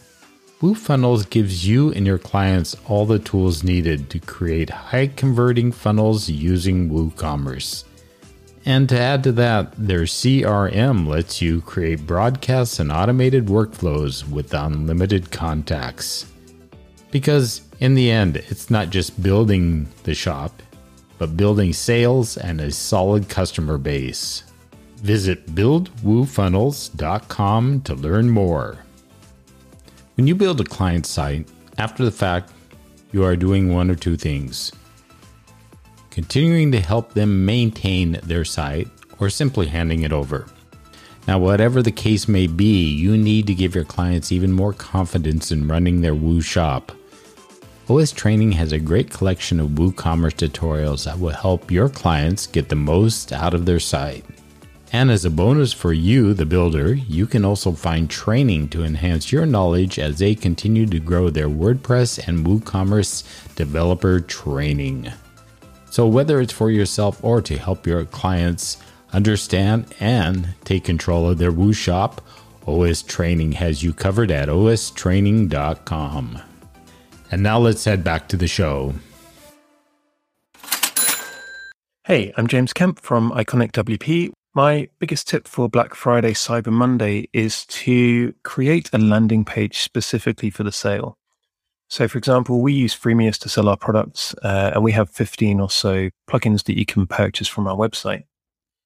WooFunnels 0.62 1.30
gives 1.30 1.68
you 1.68 1.92
and 1.92 2.08
your 2.08 2.18
clients 2.18 2.76
all 2.88 3.06
the 3.06 3.20
tools 3.20 3.64
needed 3.64 4.10
to 4.10 4.20
create 4.20 4.70
high 4.70 5.08
converting 5.08 5.74
funnels 5.74 6.30
using 6.30 6.90
WooCommerce. 6.90 7.84
And 8.66 8.88
to 8.90 9.00
add 9.00 9.24
to 9.26 9.32
that, 9.34 9.74
their 9.78 10.04
CRM 10.04 11.06
lets 11.06 11.42
you 11.42 11.60
create 11.62 12.08
broadcasts 12.08 12.80
and 12.80 12.90
automated 12.92 13.48
workflows 13.48 14.30
with 14.30 14.54
unlimited 14.54 15.32
contacts. 15.32 16.28
Because 17.12 17.64
in 17.80 17.96
the 17.96 18.10
end, 18.10 18.38
it's 18.38 18.70
not 18.70 18.90
just 18.90 19.22
building 19.22 19.90
the 20.04 20.16
shop, 20.16 20.64
but 21.18 21.36
building 21.36 21.74
sales 21.74 22.38
and 22.38 22.62
a 22.62 22.72
solid 22.72 23.28
customer 23.28 23.78
base. 23.78 24.44
Visit 24.98 25.48
buildwoofunnels.com 25.48 27.82
to 27.82 27.96
learn 27.96 28.30
more. 28.30 28.78
When 30.16 30.28
you 30.28 30.36
build 30.36 30.62
a 30.62 30.66
client 30.66 31.06
site, 31.06 31.50
after 31.78 32.06
the 32.06 32.12
fact, 32.12 32.54
you 33.12 33.26
are 33.26 33.36
doing 33.36 33.74
one 33.74 33.92
or 33.92 33.96
two 33.96 34.16
things 34.16 34.72
continuing 36.14 36.72
to 36.72 36.80
help 36.80 37.16
them 37.16 37.44
maintain 37.44 38.20
their 38.22 38.46
site, 38.46 38.88
or 39.20 39.32
simply 39.32 39.66
handing 39.66 40.04
it 40.04 40.14
over. 40.14 40.46
Now, 41.28 41.40
whatever 41.40 41.82
the 41.82 41.92
case 41.92 42.28
may 42.28 42.46
be, 42.46 42.88
you 42.88 43.18
need 43.18 43.48
to 43.48 43.56
give 43.56 43.74
your 43.74 43.84
clients 43.84 44.32
even 44.32 44.52
more 44.52 44.74
confidence 44.74 45.52
in 45.52 45.68
running 45.68 46.02
their 46.02 46.14
Woo 46.14 46.40
shop. 46.40 46.92
OS 47.90 48.12
Training 48.12 48.52
has 48.52 48.72
a 48.72 48.80
great 48.80 49.10
collection 49.10 49.60
of 49.60 49.70
WooCommerce 49.70 50.36
tutorials 50.36 51.06
that 51.06 51.18
will 51.18 51.32
help 51.34 51.72
your 51.72 51.90
clients 51.90 52.46
get 52.46 52.70
the 52.70 52.76
most 52.76 53.34
out 53.34 53.56
of 53.56 53.66
their 53.66 53.80
site. 53.80 54.24
And 54.92 55.10
as 55.10 55.26
a 55.26 55.32
bonus 55.32 55.74
for 55.74 55.94
you, 55.94 56.36
the 56.36 56.46
builder, 56.46 56.94
you 56.94 57.26
can 57.26 57.44
also 57.44 57.72
find 57.72 58.08
training 58.08 58.70
to 58.70 58.84
enhance 58.84 59.32
your 59.32 59.48
knowledge 59.48 59.98
as 59.98 60.20
they 60.20 60.36
continue 60.36 60.86
to 60.86 61.00
grow 61.00 61.32
their 61.32 61.50
WordPress 61.50 62.28
and 62.28 62.46
WooCommerce 62.46 63.56
developer 63.56 64.20
training. 64.20 65.12
So, 65.94 66.08
whether 66.08 66.42
it's 66.42 66.52
for 66.52 66.72
yourself 66.72 67.24
or 67.24 67.40
to 67.44 67.56
help 67.56 67.86
your 67.86 68.04
clients 68.06 68.78
understand 69.12 69.94
and 70.00 70.56
take 70.64 70.86
control 70.86 71.30
of 71.30 71.38
their 71.38 71.52
Woo 71.52 71.72
shop, 71.72 72.20
OS 72.66 73.04
Training 73.04 73.52
has 73.52 73.84
you 73.84 73.94
covered 73.94 74.32
at 74.32 74.50
ostraining.com. 74.50 76.42
And 77.30 77.44
now 77.44 77.60
let's 77.60 77.86
head 77.86 78.04
back 78.04 78.28
to 78.30 78.38
the 78.38 78.48
show. 78.48 78.96
Hey, 82.06 82.34
I'm 82.38 82.48
James 82.48 82.74
Kemp 82.74 83.00
from 83.00 83.30
Iconic 83.30 83.72
WP. 83.74 84.32
My 84.56 84.90
biggest 84.98 85.28
tip 85.28 85.48
for 85.48 85.70
Black 85.70 85.94
Friday, 85.94 86.34
Cyber 86.34 86.74
Monday 86.74 87.30
is 87.34 87.68
to 87.68 88.34
create 88.42 88.90
a 88.94 88.98
landing 88.98 89.46
page 89.46 89.82
specifically 89.82 90.50
for 90.50 90.64
the 90.64 90.72
sale. 90.72 91.20
So, 91.94 92.08
for 92.08 92.18
example, 92.18 92.60
we 92.60 92.74
use 92.74 92.96
Freemius 92.98 93.38
to 93.42 93.50
sell 93.50 93.70
our 93.70 93.78
products, 93.78 94.34
uh, 94.42 94.72
and 94.74 94.84
we 94.84 94.92
have 94.94 95.12
15 95.12 95.60
or 95.60 95.70
so 95.70 96.10
plugins 96.28 96.64
that 96.64 96.76
you 96.76 96.88
can 96.88 97.06
purchase 97.06 97.48
from 97.48 97.68
our 97.68 97.76
website. 97.76 98.24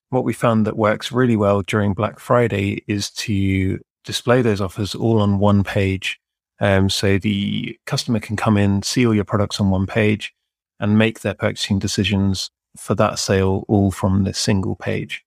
What 0.10 0.26
we 0.26 0.34
found 0.34 0.68
that 0.68 0.76
works 0.76 1.10
really 1.10 1.38
well 1.38 1.62
during 1.62 1.94
Black 1.94 2.20
Friday 2.20 2.84
is 2.86 3.10
to 3.12 3.80
display 4.04 4.42
those 4.42 4.60
offers 4.60 4.94
all 4.94 5.22
on 5.22 5.40
one 5.40 5.64
page. 5.64 6.20
Um, 6.60 6.90
so 6.90 7.18
the 7.18 7.80
customer 7.86 8.20
can 8.20 8.36
come 8.36 8.58
in, 8.58 8.84
see 8.84 9.08
all 9.08 9.16
your 9.16 9.24
products 9.24 9.62
on 9.62 9.70
one 9.70 9.88
page, 9.88 10.34
and 10.82 10.98
make 10.98 11.22
their 11.22 11.34
purchasing 11.34 11.80
decisions 11.80 12.50
for 12.76 12.94
that 12.96 13.20
sale 13.20 13.64
all 13.70 13.90
from 13.90 14.26
this 14.26 14.38
single 14.38 14.76
page. 14.76 15.24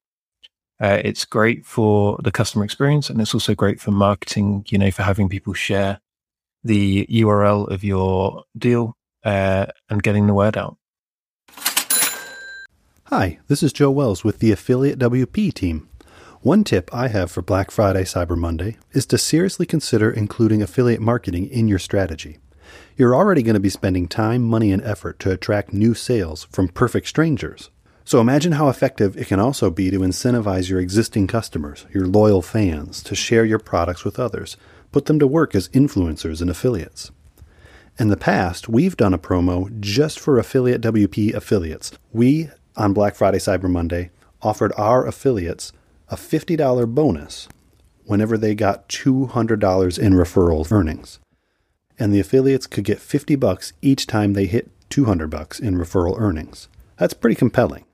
Uh, 0.82 1.00
it's 1.02 1.24
great 1.24 1.64
for 1.64 2.18
the 2.22 2.30
customer 2.30 2.62
experience, 2.62 3.08
and 3.08 3.22
it's 3.22 3.32
also 3.32 3.54
great 3.54 3.80
for 3.80 3.90
marketing. 3.90 4.66
You 4.68 4.76
know, 4.76 4.90
for 4.90 5.02
having 5.02 5.30
people 5.30 5.54
share 5.54 5.98
the 6.62 7.06
URL 7.06 7.68
of 7.70 7.82
your 7.82 8.44
deal 8.56 8.96
uh, 9.24 9.66
and 9.88 10.02
getting 10.02 10.26
the 10.26 10.34
word 10.34 10.56
out. 10.56 10.76
Hi, 13.04 13.38
this 13.48 13.62
is 13.62 13.72
Joe 13.72 13.90
Wells 13.90 14.22
with 14.22 14.38
the 14.38 14.52
Affiliate 14.52 14.98
WP 14.98 15.52
team. 15.52 15.88
One 16.42 16.64
tip 16.64 16.88
I 16.94 17.08
have 17.08 17.30
for 17.30 17.42
Black 17.42 17.70
Friday 17.70 18.04
Cyber 18.04 18.36
Monday 18.36 18.76
is 18.92 19.04
to 19.06 19.18
seriously 19.18 19.66
consider 19.66 20.10
including 20.10 20.62
affiliate 20.62 21.00
marketing 21.00 21.48
in 21.48 21.68
your 21.68 21.78
strategy. 21.78 22.38
You're 22.96 23.14
already 23.14 23.42
going 23.42 23.54
to 23.54 23.60
be 23.60 23.68
spending 23.68 24.06
time, 24.06 24.42
money, 24.42 24.72
and 24.72 24.82
effort 24.82 25.18
to 25.20 25.32
attract 25.32 25.72
new 25.72 25.92
sales 25.92 26.44
from 26.52 26.68
perfect 26.68 27.08
strangers. 27.08 27.70
So 28.04 28.20
imagine 28.20 28.52
how 28.52 28.68
effective 28.68 29.16
it 29.16 29.26
can 29.26 29.40
also 29.40 29.70
be 29.70 29.90
to 29.90 29.98
incentivize 29.98 30.68
your 30.68 30.80
existing 30.80 31.26
customers, 31.26 31.86
your 31.92 32.06
loyal 32.06 32.42
fans, 32.42 33.02
to 33.04 33.14
share 33.14 33.44
your 33.44 33.58
products 33.58 34.04
with 34.04 34.18
others 34.18 34.56
put 34.92 35.06
them 35.06 35.18
to 35.18 35.26
work 35.26 35.54
as 35.54 35.68
influencers 35.68 36.40
and 36.40 36.50
affiliates. 36.50 37.10
In 37.98 38.08
the 38.08 38.16
past, 38.16 38.68
we've 38.68 38.96
done 38.96 39.12
a 39.12 39.18
promo 39.18 39.78
just 39.80 40.18
for 40.18 40.38
Affiliate 40.38 40.80
WP 40.80 41.34
affiliates. 41.34 41.92
We, 42.12 42.48
on 42.76 42.94
Black 42.94 43.14
Friday 43.14 43.38
Cyber 43.38 43.68
Monday, 43.68 44.10
offered 44.40 44.72
our 44.76 45.06
affiliates 45.06 45.72
a 46.08 46.16
$50 46.16 46.94
bonus 46.94 47.48
whenever 48.04 48.38
they 48.38 48.54
got 48.54 48.88
$200 48.88 49.98
in 49.98 50.12
referral 50.14 50.72
earnings. 50.72 51.18
And 51.98 52.12
the 52.12 52.20
affiliates 52.20 52.66
could 52.66 52.84
get 52.84 53.00
50 53.00 53.36
bucks 53.36 53.74
each 53.82 54.06
time 54.06 54.32
they 54.32 54.46
hit 54.46 54.70
200 54.88 55.28
bucks 55.28 55.60
in 55.60 55.76
referral 55.76 56.18
earnings. 56.18 56.68
That's 56.96 57.14
pretty 57.14 57.36
compelling. 57.36 57.84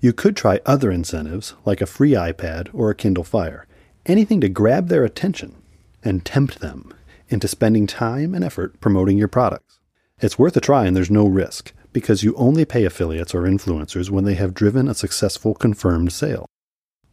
You 0.00 0.12
could 0.12 0.36
try 0.36 0.60
other 0.66 0.90
incentives 0.90 1.54
like 1.64 1.80
a 1.80 1.86
free 1.86 2.12
iPad 2.12 2.68
or 2.72 2.90
a 2.90 2.94
Kindle 2.94 3.24
Fire, 3.24 3.66
anything 4.06 4.40
to 4.40 4.48
grab 4.48 4.88
their 4.88 5.04
attention 5.04 5.56
and 6.04 6.24
tempt 6.24 6.60
them 6.60 6.92
into 7.28 7.48
spending 7.48 7.86
time 7.86 8.34
and 8.34 8.44
effort 8.44 8.80
promoting 8.80 9.18
your 9.18 9.28
products. 9.28 9.80
It's 10.20 10.38
worth 10.38 10.56
a 10.56 10.60
try 10.60 10.86
and 10.86 10.96
there's 10.96 11.10
no 11.10 11.26
risk 11.26 11.72
because 11.92 12.22
you 12.22 12.34
only 12.34 12.64
pay 12.64 12.84
affiliates 12.84 13.34
or 13.34 13.42
influencers 13.42 14.10
when 14.10 14.24
they 14.24 14.34
have 14.34 14.54
driven 14.54 14.88
a 14.88 14.94
successful 14.94 15.54
confirmed 15.54 16.12
sale. 16.12 16.46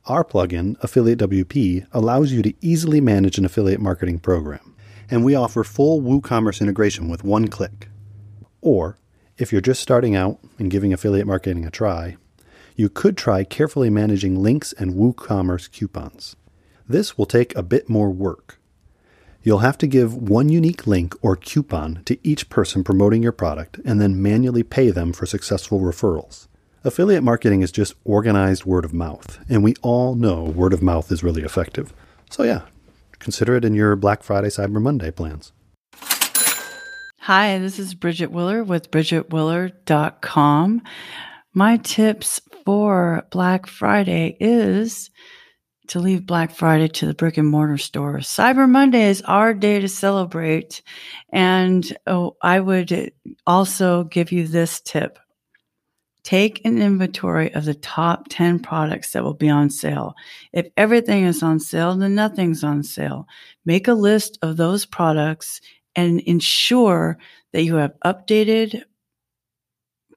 Our 0.06 0.24
plugin, 0.24 0.76
Affiliate 0.84 1.20
WP, 1.20 1.86
allows 1.92 2.32
you 2.32 2.42
to 2.42 2.54
easily 2.60 3.00
manage 3.00 3.38
an 3.38 3.46
affiliate 3.46 3.80
marketing 3.80 4.20
program, 4.20 4.76
and 5.12 5.24
we 5.24 5.36
offer 5.36 5.64
full 5.64 6.02
WooCommerce 6.02 6.60
integration 6.60 7.08
with 7.08 7.24
one 7.24 7.48
click. 7.48 7.90
Or, 8.62 8.98
if 9.38 9.52
you're 9.52 9.62
just 9.62 9.82
starting 9.82 10.16
out 10.16 10.40
and 10.58 10.72
giving 10.72 10.92
affiliate 10.92 11.28
marketing 11.28 11.66
a 11.66 11.72
try, 11.72 12.18
you 12.76 12.90
could 12.90 13.16
try 13.16 13.44
carefully 13.44 13.92
managing 13.92 14.42
links 14.42 14.74
and 14.74 14.96
WooCommerce 14.96 15.72
coupons. 15.72 16.36
This 16.88 17.18
will 17.18 17.28
take 17.28 17.56
a 17.56 17.64
bit 17.64 17.88
more 17.88 18.10
work, 18.10 18.60
You'll 19.44 19.60
have 19.60 19.78
to 19.80 19.88
give 19.88 20.14
one 20.14 20.50
unique 20.50 20.86
link 20.86 21.16
or 21.24 21.36
coupon 21.36 22.04
to 22.06 22.18
each 22.22 22.50
person 22.50 22.84
promoting 22.84 23.24
your 23.24 23.32
product 23.32 23.80
and 23.84 24.00
then 24.00 24.22
manually 24.22 24.62
pay 24.62 24.92
them 24.92 25.14
for 25.14 25.26
successful 25.26 25.80
referrals. 25.80 26.48
Affiliate 26.84 27.24
marketing 27.24 27.62
is 27.62 27.72
just 27.72 27.96
organized 28.04 28.66
word 28.66 28.86
of 28.86 28.94
mouth, 28.94 29.40
and 29.50 29.64
we 29.64 29.76
all 29.82 30.16
know 30.16 30.44
word 30.44 30.74
of 30.74 30.82
mouth 30.82 31.12
is 31.12 31.24
really 31.24 31.44
effective. 31.44 31.94
So, 32.30 32.44
yeah, 32.44 32.62
consider 33.20 33.56
it 33.56 33.66
in 33.66 33.74
your 33.74 33.96
Black 33.96 34.24
Friday 34.24 34.50
Cyber 34.50 34.82
Monday 34.82 35.12
plans. 35.12 35.52
Hi, 37.22 37.60
this 37.60 37.78
is 37.78 37.94
Bridget 37.94 38.32
Willard 38.32 38.68
with 38.68 38.90
BridgetWillard.com. 38.90 40.82
My 41.54 41.78
tips 41.78 42.42
for 42.66 43.28
Black 43.30 43.68
Friday 43.68 44.38
is 44.40 45.12
to 45.88 46.00
leave 46.00 46.26
Black 46.26 46.52
Friday 46.52 46.88
to 46.88 47.06
the 47.06 47.14
brick 47.14 47.38
and 47.38 47.48
mortar 47.48 47.78
store. 47.78 48.18
Cyber 48.18 48.70
Monday 48.70 49.10
is 49.10 49.22
our 49.24 49.54
day 49.54 49.80
to 49.80 49.88
celebrate. 49.88 50.82
And 51.34 51.86
oh, 52.08 52.38
I 52.42 52.60
would 52.60 53.12
also 53.46 54.04
give 54.06 54.32
you 54.32 54.48
this 54.48 54.80
tip. 54.80 55.20
Take 56.24 56.64
an 56.66 56.82
inventory 56.82 57.54
of 57.54 57.66
the 57.66 57.74
top 57.74 58.28
10 58.30 58.60
products 58.60 59.12
that 59.12 59.24
will 59.24 59.34
be 59.34 59.50
on 59.50 59.70
sale. 59.70 60.14
If 60.54 60.68
everything 60.78 61.24
is 61.24 61.42
on 61.42 61.60
sale, 61.60 61.96
then 61.96 62.14
nothing's 62.14 62.64
on 62.64 62.84
sale. 62.84 63.28
Make 63.66 63.88
a 63.88 63.94
list 63.94 64.38
of 64.44 64.56
those 64.56 64.86
products 64.86 65.62
and 65.96 66.22
ensure 66.22 67.18
that 67.52 67.64
you 67.64 67.76
have 67.76 68.00
updated 68.06 68.84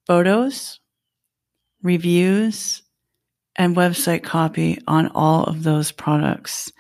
photos, 0.07 0.79
reviews, 1.83 2.84
and 3.57 3.77
website 3.77 4.23
copy 4.23 4.79
on 4.87 5.09
all 5.15 5.45
of 5.45 5.63
those 5.63 5.93
products. 5.93 6.73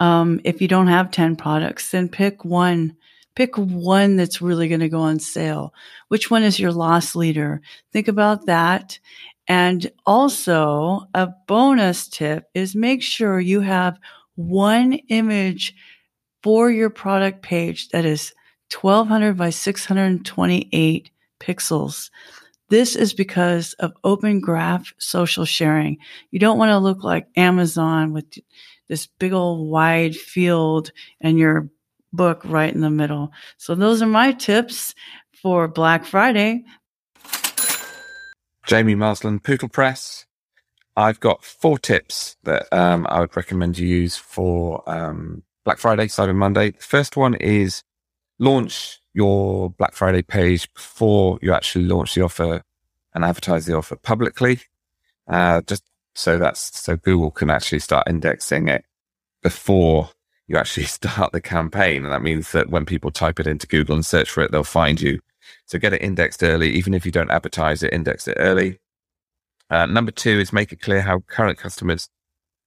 Um, 0.00 0.40
if 0.44 0.60
you 0.60 0.68
don't 0.68 0.88
have 0.88 1.10
10 1.10 1.36
products, 1.36 1.90
then 1.90 2.08
pick 2.08 2.44
one. 2.44 2.96
Pick 3.34 3.56
one 3.56 4.16
that's 4.16 4.40
really 4.40 4.68
going 4.68 4.80
to 4.80 4.88
go 4.88 5.00
on 5.00 5.18
sale. 5.18 5.74
Which 6.08 6.30
one 6.30 6.42
is 6.42 6.58
your 6.58 6.72
loss 6.72 7.14
leader? 7.14 7.60
Think 7.92 8.08
about 8.08 8.46
that. 8.46 8.98
And 9.46 9.90
also, 10.04 11.02
a 11.14 11.28
bonus 11.46 12.08
tip 12.08 12.46
is 12.54 12.74
make 12.74 13.02
sure 13.02 13.38
you 13.38 13.60
have 13.60 13.98
one 14.34 14.94
image 15.08 15.74
for 16.42 16.70
your 16.70 16.90
product 16.90 17.42
page 17.42 17.88
that 17.90 18.04
is 18.04 18.32
1200 18.72 19.36
by 19.36 19.50
628 19.50 21.10
pixels. 21.40 22.10
This 22.68 22.96
is 22.96 23.12
because 23.12 23.74
of 23.74 23.92
open 24.02 24.40
graph 24.40 24.92
social 24.98 25.44
sharing. 25.44 25.98
You 26.30 26.38
don't 26.38 26.58
want 26.58 26.70
to 26.70 26.78
look 26.78 27.04
like 27.04 27.28
Amazon 27.36 28.12
with 28.12 28.26
this 28.88 29.06
big 29.06 29.32
old 29.32 29.68
wide 29.68 30.16
field 30.16 30.90
and 31.20 31.38
your 31.38 31.70
book 32.12 32.42
right 32.44 32.72
in 32.72 32.80
the 32.80 32.90
middle. 32.90 33.32
So 33.56 33.74
those 33.74 34.02
are 34.02 34.06
my 34.06 34.32
tips 34.32 34.94
for 35.42 35.68
Black 35.68 36.04
Friday. 36.04 36.64
Jamie 38.66 38.96
Marsland, 38.96 39.44
Pootlepress. 39.44 40.24
I've 40.96 41.20
got 41.20 41.44
four 41.44 41.78
tips 41.78 42.36
that 42.44 42.66
um, 42.72 43.06
I 43.08 43.20
would 43.20 43.36
recommend 43.36 43.78
you 43.78 43.86
use 43.86 44.16
for 44.16 44.82
um, 44.90 45.42
Black 45.64 45.78
Friday, 45.78 46.06
Cyber 46.06 46.34
Monday. 46.34 46.70
The 46.70 46.82
first 46.82 47.16
one 47.16 47.34
is 47.34 47.82
launch 48.38 48.98
your 49.16 49.70
Black 49.70 49.94
Friday 49.94 50.20
page 50.20 50.72
before 50.74 51.38
you 51.40 51.52
actually 51.52 51.86
launch 51.86 52.14
the 52.14 52.20
offer 52.20 52.62
and 53.14 53.24
advertise 53.24 53.64
the 53.64 53.74
offer 53.74 53.96
publicly. 53.96 54.60
Uh, 55.26 55.62
just 55.62 55.82
so 56.14 56.38
that's 56.38 56.78
so 56.78 56.96
Google 56.96 57.30
can 57.30 57.48
actually 57.48 57.78
start 57.78 58.06
indexing 58.08 58.68
it 58.68 58.84
before 59.42 60.10
you 60.46 60.56
actually 60.56 60.84
start 60.98 61.32
the 61.32 61.40
campaign. 61.40 62.04
And 62.04 62.12
that 62.12 62.22
means 62.22 62.52
that 62.52 62.68
when 62.68 62.84
people 62.84 63.10
type 63.10 63.40
it 63.40 63.46
into 63.46 63.66
Google 63.66 63.96
and 63.96 64.04
search 64.04 64.30
for 64.30 64.42
it, 64.42 64.52
they'll 64.52 64.64
find 64.64 65.00
you. 65.00 65.18
So 65.64 65.78
get 65.78 65.94
it 65.94 66.02
indexed 66.02 66.42
early, 66.42 66.70
even 66.72 66.92
if 66.92 67.06
you 67.06 67.12
don't 67.12 67.30
advertise 67.30 67.82
it, 67.82 67.94
index 67.94 68.28
it 68.28 68.36
early. 68.38 68.78
Uh, 69.70 69.86
number 69.86 70.12
two 70.12 70.38
is 70.38 70.52
make 70.52 70.72
it 70.72 70.82
clear 70.82 71.00
how 71.00 71.20
current 71.20 71.58
customers 71.58 72.08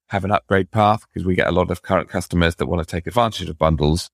have 0.08 0.24
an 0.24 0.32
upgrade 0.32 0.72
path 0.72 1.06
because 1.08 1.24
we 1.24 1.36
get 1.36 1.46
a 1.46 1.52
lot 1.52 1.70
of 1.70 1.82
current 1.82 2.08
customers 2.08 2.56
that 2.56 2.66
want 2.66 2.86
to 2.86 2.90
take 2.90 3.06
advantage 3.06 3.48
of 3.48 3.56
bundles 3.56 4.10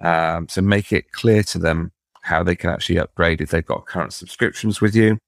um, 0.00 0.48
so 0.48 0.60
make 0.60 0.92
it 0.92 1.12
clear 1.12 1.42
to 1.44 1.58
them 1.58 1.92
how 2.22 2.42
they 2.42 2.54
can 2.54 2.70
actually 2.70 2.98
upgrade 2.98 3.40
if 3.40 3.50
they've 3.50 3.64
got 3.64 3.86
current 3.86 4.12
subscriptions 4.12 4.80
with 4.80 4.94
you. 4.94 5.18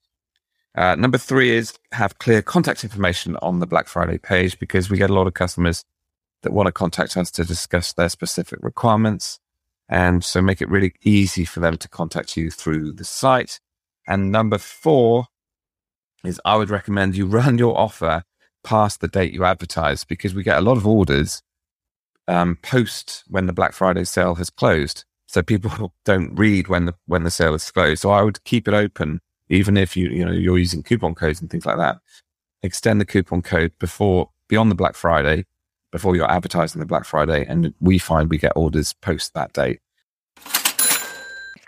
Uh, 0.75 0.95
number 0.95 1.17
three 1.17 1.51
is 1.51 1.77
have 1.91 2.17
clear 2.19 2.41
contact 2.41 2.83
information 2.83 3.35
on 3.41 3.59
the 3.59 3.67
Black 3.67 3.87
Friday 3.87 4.17
page 4.17 4.57
because 4.59 4.89
we 4.89 4.97
get 4.97 5.09
a 5.09 5.13
lot 5.13 5.27
of 5.27 5.33
customers 5.33 5.83
that 6.43 6.53
want 6.53 6.67
to 6.67 6.71
contact 6.71 7.17
us 7.17 7.29
to 7.31 7.43
discuss 7.43 7.93
their 7.93 8.09
specific 8.09 8.59
requirements. 8.61 9.39
And 9.89 10.23
so 10.23 10.41
make 10.41 10.61
it 10.61 10.69
really 10.69 10.93
easy 11.03 11.43
for 11.43 11.59
them 11.59 11.77
to 11.77 11.89
contact 11.89 12.37
you 12.37 12.49
through 12.49 12.93
the 12.93 13.03
site. 13.03 13.59
And 14.07 14.31
number 14.31 14.57
four 14.57 15.25
is 16.23 16.39
I 16.45 16.55
would 16.55 16.69
recommend 16.69 17.17
you 17.17 17.25
run 17.27 17.57
your 17.57 17.77
offer 17.77 18.23
past 18.63 19.01
the 19.01 19.07
date 19.07 19.33
you 19.33 19.43
advertise 19.43 20.03
because 20.03 20.33
we 20.33 20.43
get 20.43 20.57
a 20.57 20.61
lot 20.61 20.77
of 20.77 20.87
orders 20.87 21.41
um, 22.31 22.57
post 22.61 23.23
when 23.27 23.45
the 23.45 23.53
Black 23.53 23.73
Friday 23.73 24.05
sale 24.05 24.35
has 24.35 24.49
closed. 24.49 25.03
So 25.27 25.41
people 25.41 25.93
don't 26.05 26.33
read 26.35 26.67
when 26.67 26.85
the 26.85 26.95
when 27.05 27.23
the 27.23 27.31
sale 27.31 27.53
is 27.53 27.69
closed. 27.69 28.01
So 28.01 28.11
I 28.11 28.21
would 28.23 28.43
keep 28.43 28.67
it 28.67 28.73
open, 28.73 29.21
even 29.49 29.77
if 29.77 29.95
you 29.97 30.09
you 30.09 30.25
know 30.25 30.31
you're 30.31 30.57
using 30.57 30.83
coupon 30.83 31.13
codes 31.13 31.41
and 31.41 31.49
things 31.49 31.65
like 31.65 31.77
that. 31.77 31.99
Extend 32.63 33.01
the 33.01 33.05
coupon 33.05 33.41
code 33.41 33.73
before 33.79 34.29
beyond 34.47 34.71
the 34.71 34.75
Black 34.75 34.95
Friday, 34.95 35.45
before 35.91 36.15
you're 36.15 36.29
advertising 36.29 36.79
the 36.79 36.85
Black 36.85 37.05
Friday, 37.05 37.45
and 37.47 37.73
we 37.79 37.97
find 37.97 38.29
we 38.29 38.37
get 38.37 38.53
orders 38.55 38.93
post 38.93 39.33
that 39.33 39.53
date. 39.53 39.79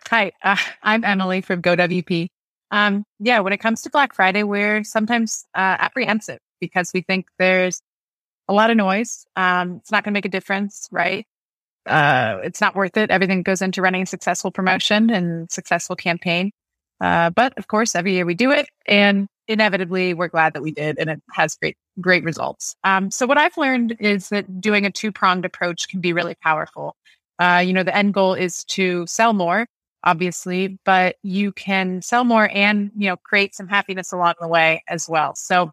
Hi, 0.09 0.31
uh, 0.43 0.57
I'm 0.83 1.03
Emily 1.03 1.41
from 1.41 1.61
GoWP. 1.61 2.27
Um, 2.69 3.03
yeah, 3.19 3.39
when 3.39 3.53
it 3.53 3.57
comes 3.57 3.81
to 3.83 3.89
Black 3.89 4.13
Friday, 4.13 4.43
we're 4.43 4.83
sometimes 4.83 5.45
uh, 5.55 5.77
apprehensive 5.79 6.39
because 6.59 6.91
we 6.93 7.01
think 7.01 7.27
there's 7.39 7.81
a 8.47 8.53
lot 8.53 8.69
of 8.69 8.77
noise. 8.77 9.25
Um, 9.35 9.77
it's 9.77 9.91
not 9.91 10.03
going 10.03 10.13
to 10.13 10.17
make 10.17 10.25
a 10.25 10.29
difference, 10.29 10.87
right? 10.91 11.25
Uh, 11.85 12.37
it's 12.43 12.61
not 12.61 12.75
worth 12.75 12.97
it. 12.97 13.11
Everything 13.11 13.43
goes 13.43 13.61
into 13.61 13.81
running 13.81 14.03
a 14.03 14.05
successful 14.05 14.51
promotion 14.51 15.09
and 15.09 15.51
successful 15.51 15.95
campaign. 15.95 16.51
Uh, 17.01 17.29
but 17.29 17.57
of 17.57 17.67
course, 17.67 17.95
every 17.95 18.13
year 18.13 18.25
we 18.25 18.33
do 18.33 18.51
it, 18.51 18.67
and 18.87 19.27
inevitably, 19.47 20.13
we're 20.13 20.29
glad 20.29 20.53
that 20.53 20.61
we 20.61 20.71
did, 20.71 20.97
and 20.97 21.09
it 21.09 21.21
has 21.33 21.55
great, 21.55 21.75
great 21.99 22.23
results. 22.23 22.75
Um, 22.83 23.11
so 23.11 23.25
what 23.25 23.37
I've 23.37 23.57
learned 23.57 23.97
is 23.99 24.29
that 24.29 24.61
doing 24.61 24.85
a 24.85 24.91
two 24.91 25.11
pronged 25.11 25.43
approach 25.43 25.89
can 25.89 25.99
be 25.99 26.13
really 26.13 26.35
powerful. 26.35 26.95
Uh, 27.39 27.61
you 27.65 27.73
know, 27.73 27.83
the 27.83 27.95
end 27.95 28.13
goal 28.13 28.33
is 28.35 28.63
to 28.65 29.05
sell 29.07 29.33
more, 29.33 29.67
obviously, 30.03 30.79
but 30.85 31.17
you 31.23 31.51
can 31.51 32.01
sell 32.01 32.23
more 32.23 32.49
and 32.53 32.91
you 32.95 33.09
know 33.09 33.17
create 33.17 33.55
some 33.55 33.67
happiness 33.67 34.13
along 34.13 34.35
the 34.39 34.47
way 34.47 34.83
as 34.87 35.09
well. 35.09 35.35
So 35.35 35.71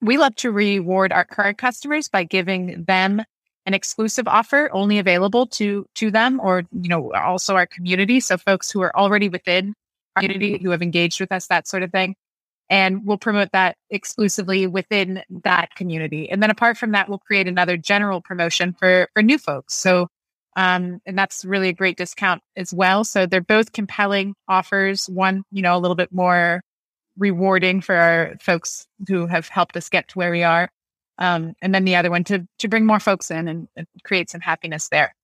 we 0.00 0.18
love 0.18 0.34
to 0.36 0.50
reward 0.50 1.12
our 1.12 1.24
current 1.24 1.58
customers 1.58 2.08
by 2.08 2.24
giving 2.24 2.84
them 2.84 3.22
an 3.66 3.74
exclusive 3.74 4.28
offer 4.28 4.70
only 4.72 4.98
available 4.98 5.46
to 5.46 5.86
to 5.96 6.10
them 6.10 6.40
or 6.40 6.62
you 6.72 6.88
know 6.88 7.12
also 7.12 7.56
our 7.56 7.66
community. 7.66 8.20
So 8.20 8.36
folks 8.36 8.70
who 8.70 8.80
are 8.82 8.96
already 8.96 9.28
within 9.28 9.74
our 10.14 10.22
community 10.22 10.62
who 10.62 10.70
have 10.70 10.82
engaged 10.82 11.20
with 11.20 11.32
us 11.32 11.48
that 11.48 11.66
sort 11.66 11.82
of 11.82 11.90
thing. 11.90 12.14
And 12.68 13.04
we'll 13.04 13.18
promote 13.18 13.52
that 13.52 13.76
exclusively 13.90 14.66
within 14.66 15.22
that 15.44 15.74
community. 15.76 16.28
And 16.28 16.42
then 16.42 16.50
apart 16.50 16.78
from 16.78 16.92
that 16.92 17.08
we'll 17.08 17.18
create 17.18 17.48
another 17.48 17.76
general 17.76 18.20
promotion 18.20 18.72
for 18.72 19.08
for 19.12 19.22
new 19.22 19.38
folks. 19.38 19.74
So 19.74 20.08
um, 20.56 21.00
and 21.04 21.18
that's 21.18 21.44
really 21.44 21.68
a 21.68 21.74
great 21.74 21.98
discount 21.98 22.42
as 22.56 22.72
well. 22.72 23.04
So 23.04 23.26
they're 23.26 23.42
both 23.42 23.72
compelling 23.72 24.34
offers. 24.48 25.08
One 25.08 25.42
you 25.50 25.62
know 25.62 25.76
a 25.76 25.80
little 25.80 25.96
bit 25.96 26.12
more 26.12 26.62
rewarding 27.18 27.80
for 27.80 27.94
our 27.94 28.34
folks 28.40 28.86
who 29.08 29.26
have 29.26 29.48
helped 29.48 29.76
us 29.76 29.88
get 29.88 30.08
to 30.08 30.18
where 30.18 30.30
we 30.30 30.42
are. 30.42 30.70
Um, 31.18 31.54
and 31.62 31.74
then 31.74 31.84
the 31.84 31.96
other 31.96 32.10
one 32.10 32.24
to 32.24 32.46
to 32.58 32.68
bring 32.68 32.84
more 32.84 33.00
folks 33.00 33.30
in 33.30 33.48
and, 33.48 33.68
and 33.76 33.86
create 34.04 34.30
some 34.30 34.40
happiness 34.40 34.88
there. 34.88 35.14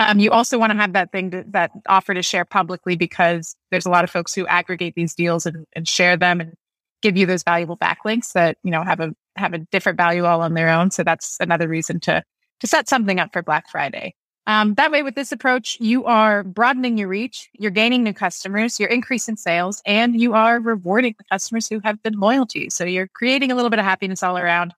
Um, 0.00 0.18
you 0.18 0.30
also 0.30 0.58
want 0.58 0.72
to 0.72 0.78
have 0.78 0.94
that 0.94 1.12
thing 1.12 1.30
to, 1.30 1.44
that 1.48 1.70
offer 1.86 2.14
to 2.14 2.22
share 2.22 2.44
publicly 2.44 2.96
because 2.96 3.54
there's 3.70 3.86
a 3.86 3.90
lot 3.90 4.02
of 4.02 4.10
folks 4.10 4.34
who 4.34 4.46
aggregate 4.46 4.94
these 4.94 5.14
deals 5.14 5.44
and, 5.44 5.66
and 5.76 5.86
share 5.86 6.16
them 6.16 6.40
and 6.40 6.54
give 7.02 7.16
you 7.16 7.26
those 7.26 7.42
valuable 7.42 7.76
backlinks 7.76 8.32
that 8.32 8.58
you 8.64 8.70
know 8.70 8.82
have 8.82 9.00
a 9.00 9.14
have 9.36 9.54
a 9.54 9.58
different 9.58 9.98
value 9.98 10.24
all 10.24 10.40
on 10.42 10.54
their 10.54 10.68
own. 10.68 10.90
So 10.90 11.04
that's 11.04 11.36
another 11.38 11.68
reason 11.68 12.00
to 12.00 12.22
to 12.60 12.66
set 12.66 12.88
something 12.88 13.20
up 13.20 13.32
for 13.32 13.42
Black 13.42 13.68
Friday. 13.70 14.14
Um, 14.46 14.74
that 14.74 14.90
way, 14.90 15.02
with 15.02 15.14
this 15.14 15.32
approach, 15.32 15.78
you 15.80 16.06
are 16.06 16.42
broadening 16.42 16.98
your 16.98 17.08
reach, 17.08 17.50
you're 17.52 17.70
gaining 17.70 18.02
new 18.02 18.12
customers, 18.12 18.80
you're 18.80 18.88
increasing 18.88 19.36
sales, 19.36 19.82
and 19.86 20.20
you 20.20 20.34
are 20.34 20.58
rewarding 20.58 21.14
the 21.18 21.24
customers 21.24 21.68
who 21.68 21.80
have 21.80 22.02
been 22.02 22.18
loyal 22.18 22.46
to 22.46 22.58
you. 22.58 22.70
So 22.70 22.84
you're 22.84 23.08
creating 23.08 23.52
a 23.52 23.54
little 23.54 23.70
bit 23.70 23.78
of 23.78 23.84
happiness 23.84 24.22
all 24.22 24.38
around. 24.38 24.74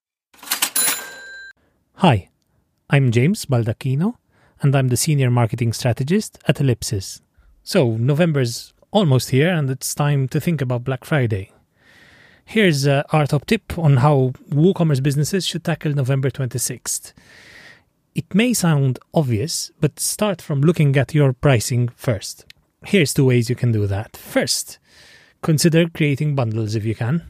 Hi, 1.97 2.29
I'm 2.91 3.13
James 3.13 3.47
Baldacchino, 3.47 4.17
and 4.61 4.75
I'm 4.75 4.89
the 4.89 4.97
Senior 4.97 5.31
Marketing 5.31 5.73
Strategist 5.73 6.39
at 6.49 6.61
Ellipsis. 6.61 7.23
So, 7.63 7.93
November's 7.93 8.75
almost 8.91 9.31
here, 9.31 9.49
and 9.49 9.71
it's 9.71 9.95
time 9.95 10.27
to 10.29 10.41
think 10.41 10.61
about 10.61 10.85
Black 10.85 11.05
Friday. 11.05 11.53
Here's 12.45 12.87
uh, 12.87 13.05
our 13.13 13.27
top 13.27 13.47
tip 13.47 13.79
on 13.79 13.99
how 13.99 14.33
WooCommerce 14.51 15.03
businesses 15.03 15.47
should 15.47 15.65
tackle 15.65 15.95
November 15.95 16.29
26th. 16.29 17.13
It 18.15 18.35
may 18.35 18.53
sound 18.53 18.99
obvious, 19.15 19.71
but 19.81 19.99
start 19.99 20.43
from 20.43 20.61
looking 20.61 20.95
at 20.99 21.15
your 21.15 21.33
pricing 21.33 21.89
first. 21.97 22.45
Here's 22.85 23.15
two 23.15 23.25
ways 23.25 23.49
you 23.49 23.57
can 23.57 23.73
do 23.73 23.87
that. 23.87 24.19
First, 24.19 24.79
consider 25.41 25.89
creating 25.89 26.35
bundles 26.35 26.75
if 26.75 26.85
you 26.85 26.95
can. 26.95 27.23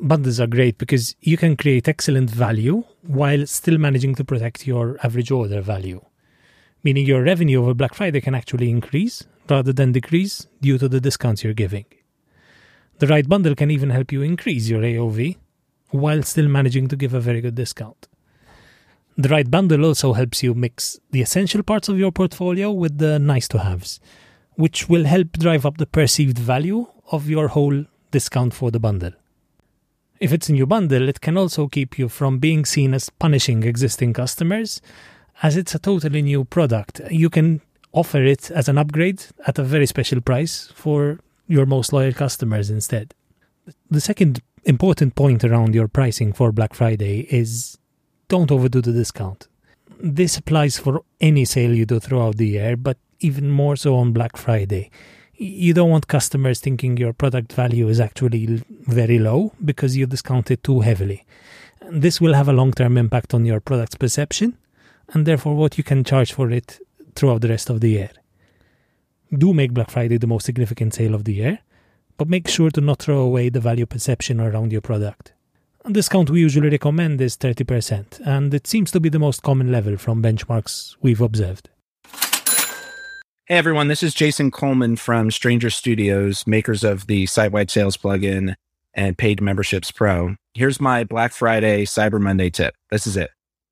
Bundles 0.00 0.40
are 0.40 0.46
great 0.46 0.78
because 0.78 1.16
you 1.20 1.36
can 1.36 1.54
create 1.54 1.86
excellent 1.86 2.30
value 2.30 2.84
while 3.02 3.46
still 3.46 3.76
managing 3.76 4.14
to 4.14 4.24
protect 4.24 4.66
your 4.66 4.96
average 5.02 5.30
order 5.30 5.60
value, 5.60 6.00
meaning 6.82 7.04
your 7.04 7.22
revenue 7.22 7.60
over 7.60 7.74
Black 7.74 7.92
Friday 7.92 8.22
can 8.22 8.34
actually 8.34 8.70
increase 8.70 9.26
rather 9.50 9.74
than 9.74 9.92
decrease 9.92 10.46
due 10.62 10.78
to 10.78 10.88
the 10.88 11.00
discounts 11.00 11.44
you're 11.44 11.52
giving. 11.52 11.84
The 13.00 13.06
right 13.06 13.28
bundle 13.28 13.54
can 13.54 13.70
even 13.70 13.90
help 13.90 14.12
you 14.12 14.22
increase 14.22 14.68
your 14.68 14.80
AOV 14.80 15.36
while 15.90 16.22
still 16.22 16.48
managing 16.48 16.88
to 16.88 16.96
give 16.96 17.12
a 17.12 17.20
very 17.20 17.42
good 17.42 17.54
discount. 17.54 18.08
The 19.18 19.28
right 19.28 19.50
bundle 19.50 19.84
also 19.84 20.12
helps 20.12 20.44
you 20.44 20.54
mix 20.54 21.00
the 21.10 21.22
essential 21.22 21.64
parts 21.64 21.88
of 21.88 21.98
your 21.98 22.12
portfolio 22.12 22.70
with 22.70 22.98
the 22.98 23.18
nice 23.18 23.48
to 23.48 23.58
haves, 23.58 23.98
which 24.54 24.88
will 24.88 25.06
help 25.06 25.32
drive 25.32 25.66
up 25.66 25.78
the 25.78 25.86
perceived 25.86 26.38
value 26.38 26.86
of 27.10 27.28
your 27.28 27.48
whole 27.48 27.84
discount 28.12 28.54
for 28.54 28.70
the 28.70 28.78
bundle. 28.78 29.10
If 30.20 30.32
it's 30.32 30.48
a 30.48 30.52
new 30.52 30.66
bundle, 30.66 31.08
it 31.08 31.20
can 31.20 31.36
also 31.36 31.66
keep 31.66 31.98
you 31.98 32.08
from 32.08 32.38
being 32.38 32.64
seen 32.64 32.94
as 32.94 33.10
punishing 33.10 33.64
existing 33.64 34.12
customers, 34.12 34.80
as 35.42 35.56
it's 35.56 35.74
a 35.74 35.80
totally 35.80 36.22
new 36.22 36.44
product. 36.44 37.00
You 37.10 37.28
can 37.28 37.60
offer 37.92 38.22
it 38.22 38.52
as 38.52 38.68
an 38.68 38.78
upgrade 38.78 39.24
at 39.48 39.58
a 39.58 39.64
very 39.64 39.86
special 39.86 40.20
price 40.20 40.70
for 40.76 41.18
your 41.48 41.66
most 41.66 41.92
loyal 41.92 42.12
customers 42.12 42.70
instead. 42.70 43.14
The 43.90 44.00
second 44.00 44.42
important 44.64 45.16
point 45.16 45.42
around 45.42 45.74
your 45.74 45.88
pricing 45.88 46.32
for 46.32 46.52
Black 46.52 46.72
Friday 46.72 47.26
is 47.30 47.78
don't 48.28 48.52
overdo 48.52 48.80
the 48.80 48.92
discount. 48.92 49.48
This 50.00 50.36
applies 50.36 50.78
for 50.78 51.02
any 51.20 51.44
sale 51.44 51.74
you 51.74 51.86
do 51.86 51.98
throughout 51.98 52.36
the 52.36 52.46
year, 52.46 52.76
but 52.76 52.98
even 53.20 53.50
more 53.50 53.74
so 53.74 53.96
on 53.96 54.12
Black 54.12 54.36
Friday. 54.36 54.90
You 55.34 55.72
don't 55.72 55.90
want 55.90 56.08
customers 56.08 56.60
thinking 56.60 56.96
your 56.96 57.12
product 57.12 57.52
value 57.52 57.88
is 57.88 58.00
actually 58.00 58.62
very 58.68 59.18
low 59.18 59.52
because 59.64 59.96
you 59.96 60.06
discount 60.06 60.50
it 60.50 60.62
too 60.62 60.80
heavily. 60.80 61.24
This 61.90 62.20
will 62.20 62.34
have 62.34 62.48
a 62.48 62.52
long 62.52 62.72
term 62.72 62.98
impact 62.98 63.34
on 63.34 63.46
your 63.46 63.60
product's 63.60 63.96
perception 63.96 64.58
and 65.12 65.26
therefore 65.26 65.54
what 65.54 65.78
you 65.78 65.84
can 65.84 66.04
charge 66.04 66.32
for 66.32 66.50
it 66.50 66.80
throughout 67.14 67.40
the 67.40 67.48
rest 67.48 67.70
of 67.70 67.80
the 67.80 67.90
year. 67.90 68.10
Do 69.36 69.54
make 69.54 69.72
Black 69.72 69.90
Friday 69.90 70.18
the 70.18 70.26
most 70.26 70.44
significant 70.44 70.94
sale 70.94 71.14
of 71.14 71.24
the 71.24 71.34
year, 71.34 71.60
but 72.16 72.28
make 72.28 72.48
sure 72.48 72.70
to 72.70 72.80
not 72.80 72.98
throw 72.98 73.20
away 73.20 73.48
the 73.48 73.60
value 73.60 73.86
perception 73.86 74.40
around 74.40 74.72
your 74.72 74.80
product. 74.80 75.32
Discount 75.92 76.28
we 76.28 76.40
usually 76.40 76.68
recommend 76.68 77.18
is 77.22 77.38
30%, 77.38 78.20
and 78.26 78.52
it 78.52 78.66
seems 78.66 78.90
to 78.90 79.00
be 79.00 79.08
the 79.08 79.18
most 79.18 79.42
common 79.42 79.72
level 79.72 79.96
from 79.96 80.22
benchmarks 80.22 80.94
we've 81.00 81.22
observed. 81.22 81.70
Hey 83.46 83.56
everyone, 83.56 83.88
this 83.88 84.02
is 84.02 84.12
Jason 84.12 84.50
Coleman 84.50 84.96
from 84.96 85.30
Stranger 85.30 85.70
Studios, 85.70 86.46
makers 86.46 86.84
of 86.84 87.06
the 87.06 87.24
site 87.24 87.52
wide 87.52 87.70
sales 87.70 87.96
plugin 87.96 88.54
and 88.92 89.16
paid 89.16 89.40
memberships 89.40 89.90
pro. 89.90 90.36
Here's 90.52 90.78
my 90.78 91.04
Black 91.04 91.32
Friday 91.32 91.86
Cyber 91.86 92.20
Monday 92.20 92.50
tip. 92.50 92.74
This 92.90 93.06
is 93.06 93.16
it. 93.16 93.30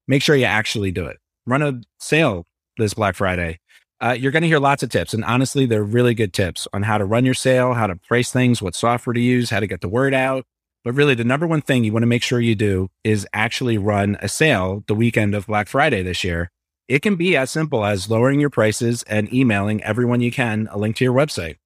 Make 0.08 0.22
sure 0.22 0.36
you 0.36 0.46
actually 0.46 0.92
do 0.92 1.04
it. 1.04 1.18
Run 1.46 1.60
a 1.60 1.82
sale 2.00 2.46
this 2.78 2.94
Black 2.94 3.14
Friday. 3.14 3.58
Uh, 4.00 4.16
you're 4.18 4.32
going 4.32 4.42
to 4.42 4.48
hear 4.48 4.58
lots 4.58 4.82
of 4.82 4.88
tips, 4.88 5.12
and 5.12 5.24
honestly, 5.24 5.66
they're 5.66 5.84
really 5.84 6.14
good 6.14 6.32
tips 6.32 6.66
on 6.72 6.82
how 6.82 6.96
to 6.96 7.04
run 7.04 7.26
your 7.26 7.34
sale, 7.34 7.74
how 7.74 7.86
to 7.86 7.96
price 7.96 8.32
things, 8.32 8.62
what 8.62 8.74
software 8.74 9.12
to 9.12 9.20
use, 9.20 9.50
how 9.50 9.60
to 9.60 9.66
get 9.66 9.82
the 9.82 9.88
word 9.88 10.14
out. 10.14 10.46
But 10.86 10.94
really, 10.94 11.14
the 11.14 11.24
number 11.24 11.46
one 11.46 11.60
thing 11.60 11.84
you 11.84 11.92
want 11.92 12.04
to 12.04 12.06
make 12.06 12.22
sure 12.22 12.40
you 12.40 12.54
do 12.54 12.88
is 13.04 13.26
actually 13.34 13.76
run 13.76 14.16
a 14.22 14.28
sale 14.28 14.84
the 14.86 14.94
weekend 14.94 15.34
of 15.34 15.48
Black 15.48 15.68
Friday 15.68 16.02
this 16.02 16.24
year 16.24 16.50
it 16.88 17.02
can 17.02 17.16
be 17.16 17.36
as 17.36 17.50
simple 17.50 17.84
as 17.84 18.08
lowering 18.08 18.38
your 18.38 18.50
prices 18.50 19.02
and 19.04 19.32
emailing 19.32 19.82
everyone 19.82 20.20
you 20.20 20.30
can 20.30 20.68
a 20.70 20.78
link 20.78 20.96
to 20.96 21.04
your 21.04 21.14
website. 21.14 21.56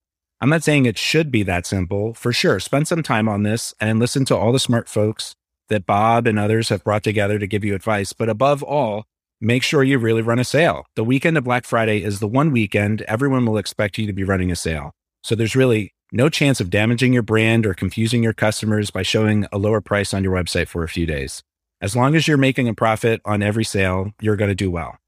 I'm 0.40 0.48
not 0.48 0.62
saying 0.62 0.87
it 0.87 0.96
should 0.96 1.30
be 1.30 1.42
that 1.42 1.66
simple. 1.66 2.14
For 2.14 2.33
sure, 2.33 2.59
spend 2.59 2.88
some 2.88 3.02
time 3.02 3.28
on 3.28 3.42
this 3.42 3.74
and 3.78 3.98
listen 3.98 4.24
to 4.26 4.37
all 4.37 4.52
the 4.52 4.59
smart 4.59 4.88
folks 4.88 5.35
that 5.68 5.85
Bob 5.85 6.26
and 6.26 6.38
others 6.38 6.70
have 6.70 6.83
brought 6.85 7.02
together 7.02 7.38
to 7.38 7.46
give 7.46 7.64
you 7.64 7.74
advice. 7.74 8.14
But 8.14 8.30
above 8.30 8.62
all, 8.62 9.04
make 9.42 9.62
sure 9.62 9.85
you 9.85 9.98
really 9.98 10.22
run 10.22 10.38
a 10.38 10.44
sale. 10.44 10.87
The 10.96 11.04
weekend 11.04 11.37
of 11.37 11.44
Black 11.44 11.66
Friday 11.66 12.02
is 12.02 12.20
the 12.20 12.26
one 12.26 12.50
weekend 12.50 13.02
everyone 13.02 13.44
will 13.44 13.59
expect 13.59 13.98
you 13.98 14.06
to 14.06 14.14
be 14.14 14.24
running 14.24 14.50
a 14.50 14.56
sale. 14.56 14.92
So 15.22 15.35
there's 15.35 15.54
really 15.54 15.92
no 16.12 16.28
chance 16.28 16.60
of 16.60 16.70
damaging 16.70 17.12
your 17.12 17.22
brand 17.22 17.66
or 17.66 17.74
confusing 17.74 18.22
your 18.22 18.32
customers 18.32 18.90
by 18.90 19.02
showing 19.02 19.46
a 19.52 19.58
lower 19.58 19.80
price 19.80 20.12
on 20.12 20.24
your 20.24 20.32
website 20.34 20.68
for 20.68 20.82
a 20.82 20.88
few 20.88 21.06
days. 21.06 21.42
As 21.80 21.96
long 21.96 22.14
as 22.14 22.28
you're 22.28 22.36
making 22.36 22.68
a 22.68 22.74
profit 22.74 23.20
on 23.24 23.42
every 23.42 23.64
sale, 23.64 24.12
you're 24.20 24.36
going 24.36 24.50
to 24.50 24.54
do 24.54 24.70
well. 24.70 24.98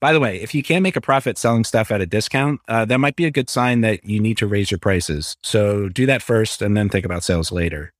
By 0.00 0.12
the 0.12 0.20
way, 0.20 0.40
if 0.40 0.54
you 0.54 0.62
can't 0.62 0.82
make 0.82 0.96
a 0.96 1.00
profit 1.00 1.38
selling 1.38 1.64
stuff 1.64 1.90
at 1.90 2.00
a 2.00 2.06
discount, 2.06 2.60
uh, 2.68 2.84
that 2.84 2.98
might 2.98 3.16
be 3.16 3.24
a 3.24 3.30
good 3.30 3.48
sign 3.48 3.80
that 3.80 4.04
you 4.04 4.20
need 4.20 4.36
to 4.38 4.46
raise 4.46 4.70
your 4.70 4.78
prices. 4.78 5.36
So 5.42 5.88
do 5.88 6.06
that 6.06 6.22
first 6.22 6.62
and 6.62 6.76
then 6.76 6.88
think 6.88 7.04
about 7.04 7.24
sales 7.24 7.50
later. 7.50 7.92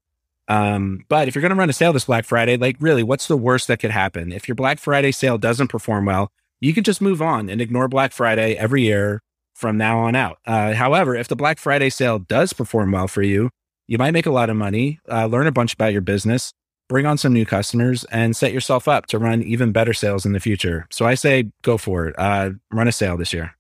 Um, 0.46 1.06
but 1.08 1.28
if 1.28 1.34
you're 1.34 1.40
going 1.40 1.50
to 1.50 1.56
run 1.56 1.70
a 1.70 1.72
sale 1.72 1.92
this 1.92 2.04
Black 2.04 2.24
Friday, 2.24 2.56
like 2.56 2.76
really, 2.78 3.02
what's 3.02 3.26
the 3.26 3.36
worst 3.36 3.68
that 3.68 3.80
could 3.80 3.90
happen? 3.90 4.32
If 4.32 4.46
your 4.48 4.54
Black 4.54 4.78
Friday 4.78 5.12
sale 5.12 5.38
doesn't 5.38 5.68
perform 5.68 6.04
well, 6.04 6.30
you 6.60 6.74
can 6.74 6.84
just 6.84 7.00
move 7.00 7.22
on 7.22 7.48
and 7.48 7.60
ignore 7.60 7.88
Black 7.88 8.12
Friday 8.12 8.54
every 8.54 8.82
year 8.82 9.22
from 9.64 9.78
now 9.78 10.00
on 10.00 10.14
out. 10.14 10.36
Uh, 10.46 10.74
however, 10.74 11.14
if 11.14 11.26
the 11.26 11.34
Black 11.34 11.58
Friday 11.58 11.88
sale 11.88 12.18
does 12.18 12.52
perform 12.52 12.92
well 12.92 13.08
for 13.08 13.22
you, 13.22 13.48
you 13.86 13.96
might 13.96 14.10
make 14.10 14.26
a 14.26 14.30
lot 14.30 14.50
of 14.50 14.56
money, 14.56 15.00
uh, 15.10 15.24
learn 15.24 15.46
a 15.46 15.52
bunch 15.52 15.72
about 15.72 15.90
your 15.90 16.02
business, 16.02 16.52
bring 16.86 17.06
on 17.06 17.16
some 17.16 17.32
new 17.32 17.46
customers 17.46 18.04
and 18.12 18.36
set 18.36 18.52
yourself 18.52 18.88
up 18.88 19.06
to 19.06 19.18
run 19.18 19.42
even 19.42 19.72
better 19.72 19.94
sales 19.94 20.26
in 20.26 20.34
the 20.34 20.38
future. 20.38 20.86
So 20.90 21.06
I 21.06 21.14
say 21.14 21.50
go 21.62 21.78
for 21.78 22.08
it. 22.08 22.14
Uh, 22.18 22.50
run 22.70 22.88
a 22.88 22.92
sale 22.92 23.16
this 23.16 23.32
year. 23.32 23.56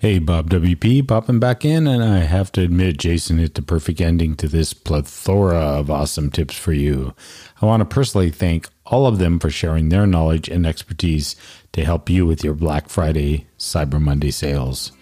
Hey, 0.00 0.18
Bob 0.18 0.48
WP 0.48 1.06
popping 1.06 1.40
back 1.40 1.62
in, 1.62 1.86
and 1.86 2.02
I 2.02 2.20
have 2.20 2.50
to 2.52 2.62
admit, 2.62 2.96
Jason 2.96 3.36
hit 3.36 3.54
the 3.54 3.60
perfect 3.60 4.00
ending 4.00 4.34
to 4.36 4.48
this 4.48 4.72
plethora 4.72 5.58
of 5.58 5.90
awesome 5.90 6.30
tips 6.30 6.56
for 6.56 6.72
you. 6.72 7.12
I 7.60 7.66
want 7.66 7.82
to 7.82 7.84
personally 7.84 8.30
thank 8.30 8.66
all 8.86 9.06
of 9.06 9.18
them 9.18 9.38
for 9.38 9.50
sharing 9.50 9.90
their 9.90 10.06
knowledge 10.06 10.48
and 10.48 10.66
expertise 10.66 11.36
to 11.72 11.84
help 11.84 12.08
you 12.08 12.24
with 12.24 12.42
your 12.42 12.54
Black 12.54 12.88
Friday, 12.88 13.46
Cyber 13.58 14.00
Monday 14.00 14.30
sales. 14.30 14.92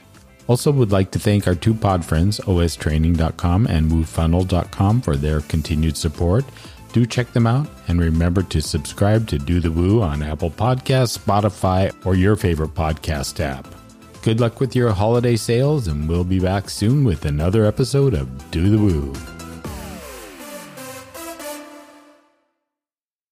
Also, 0.48 0.72
would 0.72 0.90
like 0.90 1.12
to 1.12 1.20
thank 1.20 1.46
our 1.46 1.54
two 1.54 1.74
pod 1.74 2.04
friends, 2.04 2.40
ostraining.com 2.40 3.68
and 3.68 3.92
woofunnel.com, 3.92 5.00
for 5.00 5.14
their 5.14 5.42
continued 5.42 5.96
support. 5.96 6.44
Do 6.92 7.06
check 7.06 7.32
them 7.32 7.46
out 7.46 7.70
and 7.86 8.00
remember 8.00 8.42
to 8.42 8.60
subscribe 8.60 9.28
to 9.28 9.38
Do 9.38 9.60
the 9.60 9.70
Woo 9.70 10.02
on 10.02 10.24
Apple 10.24 10.50
Podcasts, 10.50 11.16
Spotify, 11.16 11.94
or 12.04 12.16
your 12.16 12.34
favorite 12.34 12.74
podcast 12.74 13.38
app. 13.38 13.72
Good 14.22 14.40
luck 14.40 14.60
with 14.60 14.74
your 14.74 14.90
holiday 14.90 15.36
sales, 15.36 15.86
and 15.86 16.08
we'll 16.08 16.24
be 16.24 16.40
back 16.40 16.68
soon 16.68 17.04
with 17.04 17.24
another 17.24 17.64
episode 17.64 18.14
of 18.14 18.50
Do 18.50 18.68
the 18.68 18.76
Woo. 18.76 19.37